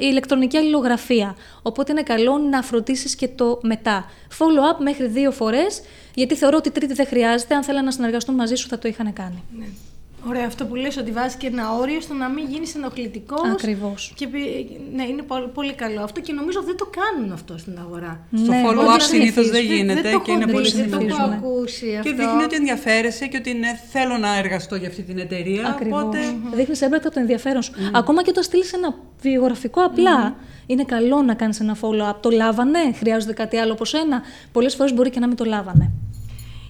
ηλεκτρονική 0.00 0.56
αλληλογραφία. 0.56 1.36
Οπότε 1.62 1.92
είναι 1.92 2.02
καλό 2.02 2.38
να 2.38 2.62
φροντίσεις 2.62 3.16
και 3.16 3.28
το 3.28 3.60
μετά. 3.62 4.10
Follow-up 4.38 4.78
μέχρι 4.78 5.06
δύο 5.06 5.30
φορές, 5.30 5.82
γιατί 6.14 6.34
θεωρώ 6.34 6.56
ότι 6.56 6.70
τρίτη 6.70 6.94
δεν 6.94 7.06
χρειάζεται. 7.06 7.54
Αν 7.54 7.62
θέλανε 7.62 7.84
να 7.84 7.90
συνεργαστούν 7.90 8.34
μαζί 8.34 8.54
σου 8.54 8.68
θα 8.68 8.78
το 8.78 8.88
είχαν 8.88 9.12
κάνει. 9.12 9.42
Ναι. 9.58 9.66
Ωραία, 10.28 10.46
αυτό 10.46 10.64
που 10.66 10.74
λες 10.74 10.96
ότι 10.96 11.10
βάζεις 11.10 11.34
και 11.34 11.46
ένα 11.46 11.72
όριο 11.80 12.00
στο 12.00 12.14
να 12.14 12.28
μην 12.28 12.44
γίνεις 12.48 12.74
ενοχλητικός. 12.74 13.40
Ακριβώς. 13.52 14.14
Ναι, 14.94 15.02
είναι 15.04 15.22
πολύ, 15.22 15.48
πολύ 15.54 15.72
καλό 15.74 16.00
αυτό 16.02 16.20
και 16.20 16.32
νομίζω 16.32 16.62
δεν 16.62 16.76
το 16.76 16.86
κάνουν 16.98 17.32
αυτό 17.32 17.58
στην 17.58 17.78
αγορά. 17.78 18.20
Στο 18.36 18.50
Ναι, 18.50 18.62
follow-up 18.66 18.86
όχι, 18.86 19.00
συνήθως 19.00 19.44
δεν 19.50 19.66
Δεν- 19.66 19.76
γίνεται 19.76 20.00
δεν 20.00 20.12
το 20.12 20.20
και 20.20 20.30
έχω 20.32 20.40
είναι 20.42 20.52
πολύ 20.52 20.70
δει, 20.70 20.76
Δεν 20.76 20.90
το 20.90 20.96
συνηθισμένο. 20.96 21.32
έχω 21.32 21.36
συνηθισμένο. 21.36 21.56
ακούσει 21.56 21.96
αυτό. 21.96 22.10
Και 22.10 22.16
δείχνει 22.16 22.42
ότι 22.42 22.54
ενδιαφέρεσαι 22.56 23.26
και 23.26 23.36
ότι 23.36 23.52
ναι, 23.54 23.80
θέλω 23.92 24.16
να 24.18 24.36
εργαστώ 24.38 24.76
για 24.76 24.88
αυτή 24.88 25.02
την 25.02 25.18
εταιρεία. 25.18 25.66
Ακριβώς. 25.68 26.02
Οπότε 26.02 26.18
Δείχνεις 26.54 26.80
έμπρακτα 26.82 27.10
το 27.10 27.20
ενδιαφέρον 27.20 27.62
σου. 27.62 27.72
Ακόμα 27.92 28.22
και 28.22 28.30
όταν 28.30 28.42
στείλεις 28.42 28.72
ένα 28.72 28.94
βιογραφικό 29.20 29.80
απλά, 29.80 30.34
είναι 30.66 30.84
καλό 30.84 31.22
να 31.22 31.34
κάνεις 31.34 31.60
ένα 31.60 31.76
follow-up. 31.80 32.14
Το 32.20 32.30
λάβανε, 32.30 32.78
χρειάζονται 32.98 33.32
κάτι 33.32 33.56
άλλο 33.56 33.72
από 33.72 33.84
σένα. 33.84 34.22
Πολλές 34.52 34.74
φορές 34.74 34.94
μπορεί 34.94 35.10
και 35.10 35.20
να 35.20 35.26
μην 35.26 35.36
το 35.36 35.44
λάβανε. 35.44 35.90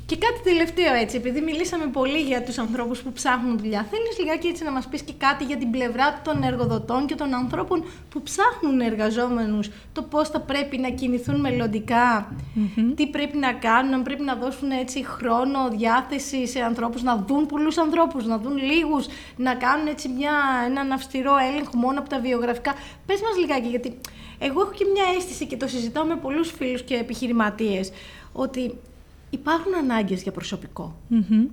Και 0.07 0.17
κάτι 0.17 0.41
τελευταίο 0.43 0.95
έτσι, 0.95 1.17
επειδή 1.17 1.41
μιλήσαμε 1.41 1.87
πολύ 1.87 2.19
για 2.19 2.43
τους 2.43 2.59
ανθρώπους 2.59 3.01
που 3.03 3.13
ψάχνουν 3.13 3.59
δουλειά, 3.59 3.87
θέλεις 3.91 4.19
λιγάκι 4.19 4.47
έτσι 4.47 4.65
να 4.65 4.71
μας 4.71 4.87
πεις 4.87 5.03
και 5.03 5.13
κάτι 5.19 5.45
για 5.45 5.57
την 5.57 5.71
πλευρά 5.71 6.21
των 6.25 6.43
εργοδοτών 6.43 7.07
και 7.07 7.15
των 7.15 7.35
ανθρώπων 7.35 7.85
που 8.11 8.23
ψάχνουν 8.23 8.81
εργαζόμενους, 8.81 9.71
το 9.93 10.03
πώς 10.03 10.29
θα 10.29 10.41
πρέπει 10.41 10.79
να 10.79 10.91
κινηθούν 10.91 11.41
μελλοντικά, 11.41 12.35
τι 12.95 13.07
πρέπει 13.07 13.37
να 13.37 13.53
κάνουν, 13.53 13.95
αν 13.95 14.03
πρέπει 14.03 14.23
να 14.23 14.35
δώσουν 14.35 14.71
έτσι 14.71 15.05
χρόνο, 15.05 15.69
διάθεση 15.69 16.47
σε 16.47 16.61
ανθρώπους, 16.61 17.03
να 17.03 17.25
δουν 17.29 17.47
πολλούς 17.47 17.79
ανθρώπους, 17.79 18.27
να 18.27 18.39
δουν 18.39 18.57
λίγους, 18.57 19.07
να 19.37 19.55
κάνουν 19.55 19.87
έτσι 19.87 20.09
μια, 20.09 20.33
έναν 20.67 20.93
αυστηρό 20.93 21.37
έλεγχο 21.51 21.77
μόνο 21.77 21.99
από 21.99 22.09
τα 22.09 22.21
βιογραφικά. 22.21 22.75
Πες 23.07 23.21
μας 23.21 23.37
λιγάκι, 23.39 23.69
γιατί 23.69 24.01
εγώ 24.39 24.61
έχω 24.61 24.73
και 24.73 24.85
μια 24.93 25.05
αίσθηση 25.17 25.47
και 25.47 25.57
το 25.57 25.69
συζητάω 25.69 26.05
με 26.05 26.17
πολλούς 26.17 26.51
φίλους 26.51 26.83
και 26.83 26.95
επιχειρηματίες, 26.95 27.93
ότι 28.33 28.79
υπάρχουν 29.31 29.75
ανάγκες 29.75 30.23
για 30.23 30.33
προσωπικό. 30.33 30.97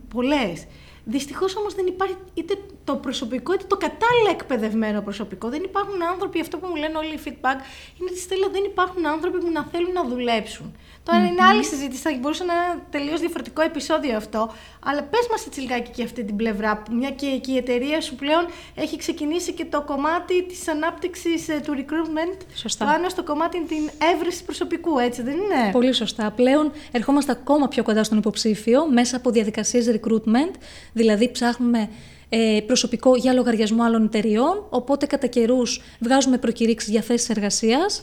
Πολλές. 0.07 0.65
Δυστυχώς 1.05 1.55
όμως 1.55 1.73
δεν 1.73 1.85
υπάρχει 1.85 2.15
είτε 2.33 2.57
το 2.83 2.95
προσωπικό 2.95 3.53
είτε 3.53 3.63
το 3.67 3.77
κατάλληλα 3.77 4.29
εκπαιδευμένο 4.29 5.01
προσωπικό. 5.01 5.49
Δεν 5.49 5.63
υπάρχουν 5.63 6.03
άνθρωποι, 6.03 6.39
αυτό 6.39 6.57
που 6.57 6.67
μου 6.67 6.75
λένε 6.75 6.97
όλοι 6.97 7.13
οι 7.13 7.19
feedback, 7.25 7.59
είναι 7.99 8.09
ότι 8.09 8.19
Στέλλα 8.19 8.49
δεν 8.49 8.63
υπάρχουν 8.63 9.07
άνθρωποι 9.07 9.37
που 9.37 9.51
να 9.51 9.63
θέλουν 9.71 9.91
να 9.91 10.03
δουλέψουν. 10.03 10.75
Τώρα 11.03 11.25
είναι 11.25 11.43
άλλη 11.43 11.63
συζήτηση, 11.63 12.01
θα 12.01 12.17
μπορούσε 12.19 12.43
να 12.43 12.53
είναι 12.53 12.63
ένα 12.71 12.81
τελείως 12.89 13.19
διαφορετικό 13.19 13.61
επεισόδιο 13.61 14.15
αυτό. 14.17 14.51
Αλλά 14.85 15.03
πες 15.03 15.27
μας 15.31 15.45
έτσι 15.45 15.59
λιγάκι 15.59 15.91
και 15.91 16.03
αυτή 16.03 16.23
την 16.23 16.35
πλευρά, 16.35 16.77
που 16.77 16.93
μια 16.93 17.09
και, 17.09 17.27
και 17.27 17.51
η 17.51 17.57
εταιρεία 17.57 18.01
σου 18.01 18.15
πλέον 18.15 18.45
έχει 18.75 18.97
ξεκινήσει 18.97 19.53
και 19.53 19.65
το 19.65 19.81
κομμάτι 19.81 20.43
της 20.43 20.67
ανάπτυξης 20.67 21.45
του 21.45 21.73
recruitment. 21.77 22.37
Σωστά. 22.55 22.85
Πάνω 22.85 23.09
στο 23.09 23.23
κομμάτι 23.23 23.63
την 23.63 23.89
έβρεση 24.13 24.43
προσωπικού, 24.43 24.99
έτσι 24.99 25.21
δεν 25.21 25.33
είναι; 25.33 25.71
Πολύ 25.71 25.93
σωστά. 25.93 26.31
Πλέον 26.31 26.71
ερχόμαστε 26.91 27.31
ακόμα 27.31 27.67
πιο 27.67 27.83
κοντά 27.83 28.03
στον 28.03 28.17
υποψήφιο 28.17 28.87
μέσα 28.87 29.17
από 29.17 29.29
διαδικασίες 29.31 29.91
recruitment, 29.91 30.53
δηλαδή 30.93 31.31
ψάχνουμε 31.31 31.89
ε, 32.29 32.59
προσωπικό 32.67 33.15
για 33.15 33.33
λογαριασμό 33.33 33.83
άλλων 33.83 34.03
εταιριών, 34.05 34.65
οπότε 34.69 35.05
κατά 35.05 35.27
καιρούς 35.27 35.81
βγάζουμε 35.99 36.37
προκηρύξεις 36.37 36.89
για 36.91 37.01
θέσεις 37.01 37.29
εργασίας 37.29 38.01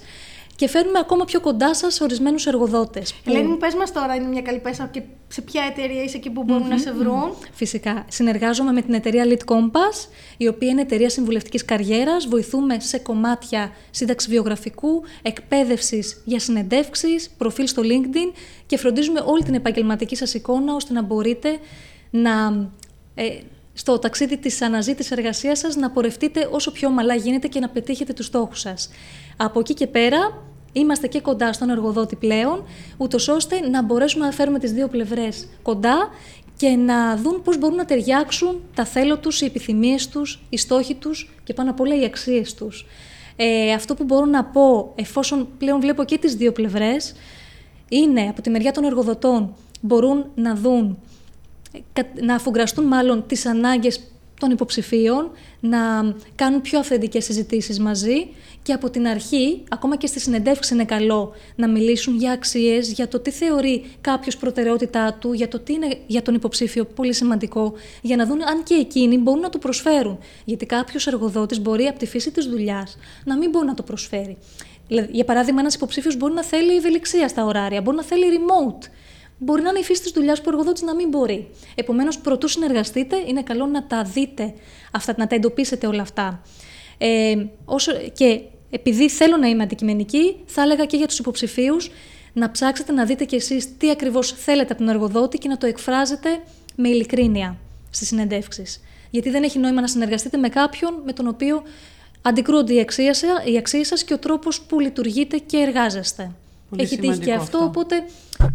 και 0.56 0.68
φέρνουμε 0.68 0.98
ακόμα 0.98 1.24
πιο 1.24 1.40
κοντά 1.40 1.74
σας 1.74 2.00
ορισμένους 2.00 2.46
εργοδότες. 2.46 3.12
που- 3.14 3.30
Ελένη 3.30 3.46
μου, 3.48 3.56
πες 3.56 3.74
μας 3.74 3.92
τώρα, 3.92 4.14
είναι 4.14 4.26
μια 4.26 4.42
καλή 4.42 4.58
πέσα 4.58 4.88
και 4.92 5.02
σε 5.28 5.40
ποια 5.40 5.62
εταιρεία 5.70 6.02
είσαι 6.02 6.16
εκεί 6.16 6.30
που 6.30 6.42
μπορουν 6.42 6.68
να 6.68 6.78
σε 6.78 6.92
βρουν; 6.92 7.34
Φυσικά. 7.52 8.04
Συνεργάζομαι 8.08 8.72
με 8.72 8.82
την 8.82 8.94
εταιρεία 8.94 9.24
Lead 9.26 9.54
Compass, 9.54 10.08
η 10.36 10.46
οποία 10.48 10.68
είναι 10.68 10.80
εταιρεία 10.80 11.08
συμβουλευτικής 11.08 11.64
καριέρας. 11.64 12.26
Βοηθούμε 12.26 12.76
σε 12.80 12.98
κομμάτια 12.98 13.70
σύνταξης 13.90 14.30
βιογραφικού, 14.30 15.02
εκπαίδευσης 15.22 16.22
για 16.24 16.38
συνεντεύξεις, 16.38 17.30
προφίλ 17.38 17.66
στο 17.66 17.82
LinkedIn 17.82 18.36
και 18.66 18.76
φροντίζουμε 18.78 19.22
όλη 19.26 19.42
την 19.42 19.54
επαγγελματική 19.54 20.16
σας 20.16 20.34
εικόνα 20.34 20.74
ώστε 20.74 20.92
να 20.92 21.02
μπορείτε 21.02 21.58
να, 22.10 22.30
ε, 22.30 22.78
στο 23.72 23.98
ταξίδι 23.98 24.36
της 24.38 24.62
αναζήτησης 24.62 25.10
εργασίας 25.10 25.58
σας 25.58 25.76
να 25.76 25.90
πορευτείτε 25.90 26.48
όσο 26.50 26.72
πιο 26.72 26.88
ομαλά 26.88 27.14
γίνεται 27.14 27.48
και 27.48 27.60
να 27.60 27.68
πετύχετε 27.68 28.12
τους 28.12 28.26
στόχους 28.26 28.60
σας. 28.60 28.90
Από 29.36 29.60
εκεί 29.60 29.74
και 29.74 29.86
πέρα 29.86 30.48
Είμαστε 30.72 31.06
και 31.06 31.20
κοντά 31.20 31.52
στον 31.52 31.70
εργοδότη 31.70 32.16
πλέον, 32.16 32.64
ούτως 32.96 33.28
ώστε 33.28 33.68
να 33.68 33.82
μπορέσουμε 33.82 34.24
να 34.24 34.32
φέρουμε 34.32 34.58
τις 34.58 34.72
δύο 34.72 34.88
πλευρές 34.88 35.48
κοντά 35.62 36.08
και 36.56 36.68
να 36.68 37.16
δουν 37.16 37.42
πώς 37.42 37.58
μπορούν 37.58 37.76
να 37.76 37.84
ταιριάξουν 37.84 38.60
τα 38.74 38.84
θέλω 38.84 39.18
τους, 39.18 39.40
οι 39.40 39.44
επιθυμίες 39.44 40.08
τους, 40.08 40.42
οι 40.48 40.56
στόχοι 40.56 40.94
τους 40.94 41.30
και 41.44 41.54
πάνω 41.54 41.70
απ' 41.70 41.80
όλα 41.80 42.00
οι 42.00 42.04
αξίες 42.04 42.54
τους. 42.54 42.86
Ε, 43.36 43.72
αυτό 43.72 43.94
που 43.94 44.04
μπορώ 44.04 44.24
να 44.24 44.44
πω, 44.44 44.92
εφόσον 44.94 45.48
πλέον 45.58 45.80
βλέπω 45.80 46.04
και 46.04 46.18
τις 46.18 46.34
δύο 46.34 46.52
πλευρές, 46.52 47.14
είναι 47.88 48.20
από 48.28 48.42
τη 48.42 48.50
μεριά 48.50 48.72
των 48.72 48.84
εργοδοτών 48.84 49.54
μπορούν 49.80 50.24
να 50.34 50.54
δουν, 50.54 50.88
ε, 50.88 50.94
κα- 50.94 51.09
να 52.20 52.34
αφουγκραστούν 52.34 52.84
μάλλον 52.84 53.26
τις 53.26 53.46
ανάγκες 53.46 54.00
των 54.40 54.50
υποψηφίων, 54.50 55.30
να 55.60 55.78
κάνουν 56.34 56.60
πιο 56.60 56.78
αυθεντικές 56.78 57.24
συζητήσεις 57.24 57.80
μαζί 57.80 58.28
και 58.62 58.72
από 58.72 58.90
την 58.90 59.06
αρχή, 59.06 59.62
ακόμα 59.68 59.96
και 59.96 60.06
στη 60.06 60.20
συνεντεύξη 60.20 60.74
είναι 60.74 60.84
καλό 60.84 61.32
να 61.56 61.68
μιλήσουν 61.68 62.16
για 62.16 62.32
αξίες, 62.32 62.92
για 62.92 63.08
το 63.08 63.18
τι 63.18 63.30
θεωρεί 63.30 63.84
κάποιος 64.00 64.36
προτεραιότητά 64.36 65.14
του, 65.14 65.32
για 65.32 65.48
το 65.48 65.58
τι 65.58 65.72
είναι 65.72 65.98
για 66.06 66.22
τον 66.22 66.34
υποψήφιο 66.34 66.84
πολύ 66.84 67.14
σημαντικό, 67.14 67.72
για 68.02 68.16
να 68.16 68.26
δουν 68.26 68.42
αν 68.42 68.62
και 68.62 68.74
εκείνοι 68.74 69.18
μπορούν 69.18 69.40
να 69.40 69.48
το 69.48 69.58
προσφέρουν. 69.58 70.18
Γιατί 70.44 70.66
κάποιος 70.66 71.06
εργοδότης 71.06 71.60
μπορεί 71.60 71.84
από 71.84 71.98
τη 71.98 72.06
φύση 72.06 72.30
της 72.30 72.46
δουλειάς 72.46 72.98
να 73.24 73.36
μην 73.36 73.50
μπορεί 73.50 73.66
να 73.66 73.74
το 73.74 73.82
προσφέρει. 73.82 74.36
Δηλαδή, 74.88 75.08
για 75.12 75.24
παράδειγμα, 75.24 75.60
ένας 75.60 75.74
υποψήφιος 75.74 76.16
μπορεί 76.16 76.32
να 76.32 76.44
θέλει 76.44 76.76
ευελιξία 76.76 77.28
στα 77.28 77.44
ωράρια, 77.44 77.80
μπορεί 77.80 77.96
να 77.96 78.04
θέλει 78.04 78.24
remote. 78.30 78.88
Μπορεί 79.42 79.62
να 79.62 79.68
είναι 79.68 79.78
η 79.78 79.82
φύση 79.82 80.02
της 80.02 80.10
δουλειάς 80.10 80.38
που 80.38 80.44
ο 80.46 80.50
εργοδότης 80.50 80.82
να 80.82 80.94
μην 80.94 81.08
μπορεί. 81.08 81.48
Επομένως, 81.74 82.18
πρωτού 82.18 82.48
συνεργαστείτε, 82.48 83.16
είναι 83.26 83.42
καλό 83.42 83.66
να 83.66 83.86
τα 83.86 84.02
δείτε 84.02 84.54
αυτά, 84.92 85.14
να 85.16 85.26
τα 85.26 85.34
εντοπίσετε 85.34 85.86
όλα 85.86 86.02
αυτά. 86.02 86.42
Ε, 86.98 87.34
όσο, 87.64 87.92
και 88.12 88.40
επειδή 88.70 89.08
θέλω 89.08 89.36
να 89.36 89.48
είμαι 89.48 89.62
αντικειμενική, 89.62 90.36
θα 90.46 90.62
έλεγα 90.62 90.84
και 90.84 90.96
για 90.96 91.06
τους 91.06 91.18
υποψηφίους 91.18 91.90
να 92.32 92.50
ψάξετε 92.50 92.92
να 92.92 93.04
δείτε 93.04 93.24
κι 93.24 93.34
εσείς 93.34 93.76
τι 93.76 93.90
ακριβώς 93.90 94.32
θέλετε 94.32 94.72
από 94.72 94.82
τον 94.84 94.88
εργοδότη 94.88 95.38
και 95.38 95.48
να 95.48 95.56
το 95.56 95.66
εκφράζετε 95.66 96.28
με 96.76 96.88
ειλικρίνεια 96.88 97.56
στις 97.90 98.08
συνεντεύξεις. 98.08 98.80
Γιατί 99.10 99.30
δεν 99.30 99.42
έχει 99.42 99.58
νόημα 99.58 99.80
να 99.80 99.86
συνεργαστείτε 99.86 100.36
με 100.36 100.48
κάποιον 100.48 101.02
με 101.04 101.12
τον 101.12 101.28
οποίο 101.28 101.62
αντικρούονται 102.22 102.74
οι 102.74 102.80
αξίες 102.80 103.22
οι 103.52 103.56
αξίες 103.58 103.86
σας 103.86 104.04
και 104.04 104.14
ο 104.14 104.18
τρόπος 104.18 104.60
που 104.60 104.80
λειτουργείτε 104.80 105.36
και 105.36 105.56
εργάζεστε. 105.56 106.32
Πολύ 106.70 106.82
έχει 106.82 106.96
τύχει 106.96 107.08
και 107.08 107.14
σημαντικό 107.14 107.40
αυτό, 107.42 107.56
αυτό. 107.58 107.68
οπότε 107.68 107.94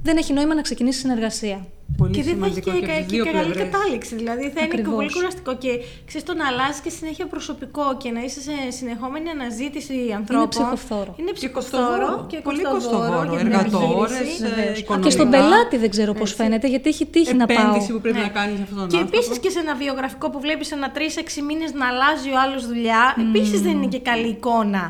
δεν 0.03 0.17
έχει 0.17 0.33
νόημα 0.33 0.55
να 0.55 0.61
ξεκινήσει 0.61 0.99
συνεργασία. 0.99 1.65
Πολύ 1.97 2.11
και 2.13 2.23
δεν 2.23 2.37
θα 2.39 2.45
έχει 2.45 2.53
σημαντικό 2.53 2.71
και, 2.71 2.79
και, 2.79 2.85
και, 2.85 2.91
από 2.91 3.01
τις 3.07 3.11
και 3.11 3.21
δύο 3.21 3.25
καλή 3.31 3.51
πλευρές. 3.51 3.63
κατάληξη. 3.71 4.15
Δηλαδή 4.15 4.41
θα 4.41 4.47
είναι 4.49 4.59
και 4.59 4.65
Ακριβώς. 4.79 4.93
πολύ 4.95 5.11
κουραστικό 5.15 5.51
και 5.63 5.71
ξέρεις 6.07 6.25
το 6.29 6.33
να 6.39 6.45
αλλάζεις 6.49 6.79
και 6.85 6.89
συνέχεια 6.89 7.25
προσωπικό 7.33 7.85
και 8.01 8.09
να 8.15 8.21
είσαι 8.25 8.41
σε 8.47 8.55
συνεχόμενη 8.77 9.27
αναζήτηση 9.35 9.95
ανθρώπων. 10.19 10.47
ψυχοφθόρο. 10.49 11.11
Είναι 11.19 11.31
Και 11.31 11.37
ψυχοφθόρο 11.39 11.87
κοστοβόρο. 11.87 12.25
και 12.31 12.37
Πολύ 12.47 12.61
κοστοβόρο 12.73 13.01
κοστοβόρο. 13.01 13.29
για 13.33 13.39
την 13.43 13.47
Εργατόρες, 13.53 14.11
επιχείρηση. 14.19 14.43
ε, 14.43 14.47
Βεβαίως. 14.49 14.77
οικονομικά. 14.79 15.07
Και 15.09 15.15
στον 15.17 15.27
πελάτη 15.33 15.75
δεν 15.83 15.89
ξέρω 15.95 16.11
πώς 16.19 16.29
φαίνεται, 16.39 16.67
γιατί 16.73 16.87
έχει 16.93 17.05
τύχει 17.15 17.33
να 17.41 17.45
πάω. 17.45 17.57
Επένδυση 17.57 17.91
που 17.93 18.01
πρέπει 18.05 18.17
Ναι. 18.17 18.23
να 18.29 18.33
κάνεις 18.37 18.55
σε 18.59 18.63
αυτόν 18.67 18.77
τον 18.79 18.87
Και 18.91 18.97
άνθρωπο. 18.97 19.17
επίσης 19.17 19.35
και 19.43 19.49
σε 19.55 19.59
ένα 19.65 19.73
βιογραφικό 19.83 20.25
που 20.33 20.39
βλέπεις 20.45 20.67
ένα 20.77 20.87
3-6 20.95 21.41
μήνες 21.49 21.69
να 21.79 21.85
αλλάζει 21.91 22.29
ο 22.35 22.37
άλλος 22.43 22.61
δουλειά, 22.71 23.03
επίσης 23.25 23.59
δεν 23.65 23.73
είναι 23.77 23.87
και 23.95 23.99
καλή 24.09 24.27
εικόνα. 24.37 24.83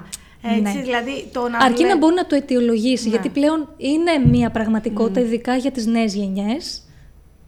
Έτσι, 0.49 0.61
Ναι. 0.61 0.81
δηλαδή 0.81 1.29
το 1.33 1.49
να 1.49 1.57
Αρκεί 1.57 1.75
βλέ- 1.75 1.89
να 1.89 1.97
μπορεί 1.97 2.15
να 2.15 2.25
το 2.25 2.35
αιτιολογήσει, 2.35 3.03
Ναι. 3.03 3.09
γιατί 3.09 3.29
πλέον 3.29 3.69
είναι 3.77 4.11
μια 4.31 4.49
πραγματικότητα, 4.49 5.19
ειδικά 5.19 5.55
για 5.55 5.71
τις 5.71 5.85
νέες 5.85 6.13
γενιές. 6.15 6.79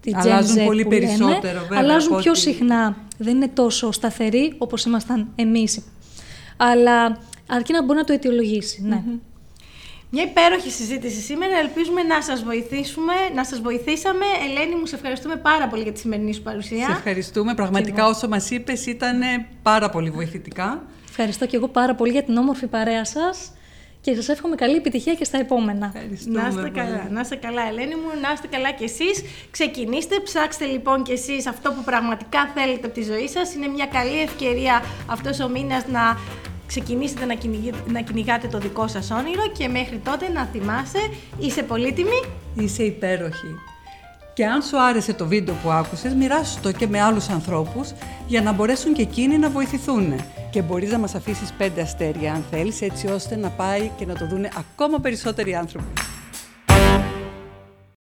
τη 0.02 0.12
Gen 0.16 0.20
Αλλάζουν 0.20 0.58
Z 0.58 0.66
πολύ 0.66 0.84
που 0.84 0.92
λέμε, 0.92 1.06
περισσότερο, 1.06 1.60
βέβαια, 1.60 1.80
Αλλάζουν 1.80 2.14
από 2.14 2.22
πιο 2.22 2.32
ότι- 2.32 2.40
συχνά. 2.40 2.98
Δεν 3.18 3.36
είναι 3.36 3.48
τόσο 3.48 3.92
σταθεροί 3.92 4.54
όπως 4.58 4.86
ήμασταν 4.86 5.28
εμείς. 5.36 5.82
Αλλά 6.58 7.18
αρκεί 7.48 7.72
να 7.74 7.84
μπορεί 7.84 7.98
να 8.00 8.04
το 8.06 8.14
αιτιολογήσει. 8.14 8.82
Ναι. 8.86 9.02
Μια 10.10 10.24
υπέροχη 10.24 10.70
συζήτηση 10.70 11.22
σήμερα. 11.22 11.58
Ελπίζουμε 11.58 12.02
να 12.04 12.22
σας 12.22 12.44
βοηθήσουμε, 12.44 13.14
να 13.36 13.44
σας 13.46 13.60
βοηθήσαμε. 13.62 14.26
Ελένη, 14.50 14.76
μου 14.80 14.86
σε 14.86 14.96
ευχαριστούμε 14.96 15.36
πάρα 15.36 15.68
πολύ 15.68 15.84
για 15.84 15.92
τη 15.92 16.00
σημερινή 16.00 16.34
σου 16.34 16.42
παρουσία. 16.42 16.86
Σε 16.86 16.92
ευχαριστούμε. 16.92 17.54
Πραγματικά 17.54 18.08
όσο 18.08 18.28
μας 18.28 18.50
είπες 18.50 18.86
ήταν 18.86 19.20
πάρα 19.62 19.90
πολύ 19.90 20.10
βοηθητικά. 20.10 20.84
Ευχαριστώ 21.20 21.46
και 21.46 21.56
εγώ 21.56 21.68
πάρα 21.68 21.96
πολύ 21.96 22.12
για 22.12 22.24
την 22.24 22.38
όμορφη 22.38 22.68
παρέα 22.68 23.06
σας 23.06 23.52
και 24.02 24.16
σας 24.16 24.30
εύχομαι 24.30 24.56
καλή 24.56 24.76
επιτυχία 24.76 25.14
και 25.14 25.24
στα 25.24 25.38
επόμενα. 25.38 25.92
Ευχαριστούμε 25.96 26.42
Να 26.42 26.48
είστε 26.48 26.62
πολύ. 26.62 26.74
καλά, 26.74 27.08
να 27.12 27.20
είστε 27.20 27.36
καλά 27.36 27.62
Ελένη 27.68 27.96
μου, 27.96 28.10
να 28.22 28.32
είστε 28.34 28.48
καλά 28.48 28.72
κι 28.72 28.84
εσείς. 28.84 29.24
Ξεκινήστε, 29.52 30.20
ψάξτε 30.20 30.66
λοιπόν 30.66 31.04
κι 31.04 31.12
εσείς 31.12 31.48
αυτό 31.48 31.72
που 31.72 31.84
πραγματικά 31.84 32.52
θέλετε 32.56 32.86
από 32.86 32.96
τη 32.96 33.04
ζωή 33.04 33.28
σας. 33.28 33.54
Είναι 33.56 33.68
μια 33.68 33.86
καλή 33.86 34.22
ευκαιρία 34.22 34.84
αυτός 35.08 35.40
ο 35.40 35.50
μήνας 35.50 35.88
να 35.88 36.18
ξεκινήσετε 36.68 37.26
να, 37.26 37.36
να 37.92 38.02
κυνηγάτε 38.02 38.48
το 38.48 38.58
δικό 38.58 38.88
σας 38.88 39.12
όνειρο 39.12 39.52
και 39.58 39.68
μέχρι 39.68 39.98
τότε 39.98 40.30
να 40.30 40.46
θυμάσαι 40.46 41.00
είσαι 41.40 41.64
πολύτιμη. 41.64 42.20
Είσαι 42.56 42.84
υπέροχη. 42.84 43.52
Και 44.38 44.46
αν 44.46 44.62
σου 44.62 44.82
άρεσε 44.82 45.14
το 45.14 45.28
βίντεο 45.28 45.56
που 45.64 45.70
άκουσες, 45.70 46.14
μοιράσου 46.14 46.60
το 46.62 46.72
και 46.72 46.88
με 46.88 47.02
άλλους 47.02 47.30
ανθρώπους 47.30 47.92
για 48.28 48.42
να 48.42 48.52
μπορέσουν 48.52 48.94
και 48.94 49.02
εκείνοι 49.02 49.38
να 49.38 49.50
βοηθηθούν. 49.50 50.14
Και 50.50 50.62
μπορείς 50.62 50.92
να 50.92 50.98
μας 50.98 51.16
αφήσεις 51.16 51.54
πέντε 51.58 51.82
αστέρια 51.82 52.34
αν 52.34 52.46
θέλεις, 52.52 52.82
έτσι 52.82 53.08
ώστε 53.08 53.36
να 53.36 53.50
πάει 53.50 53.92
και 53.98 54.06
να 54.06 54.14
το 54.14 54.28
δουν 54.28 54.46
ακόμα 54.58 55.00
περισσότεροι 55.00 55.56
άνθρωποι. 55.56 55.88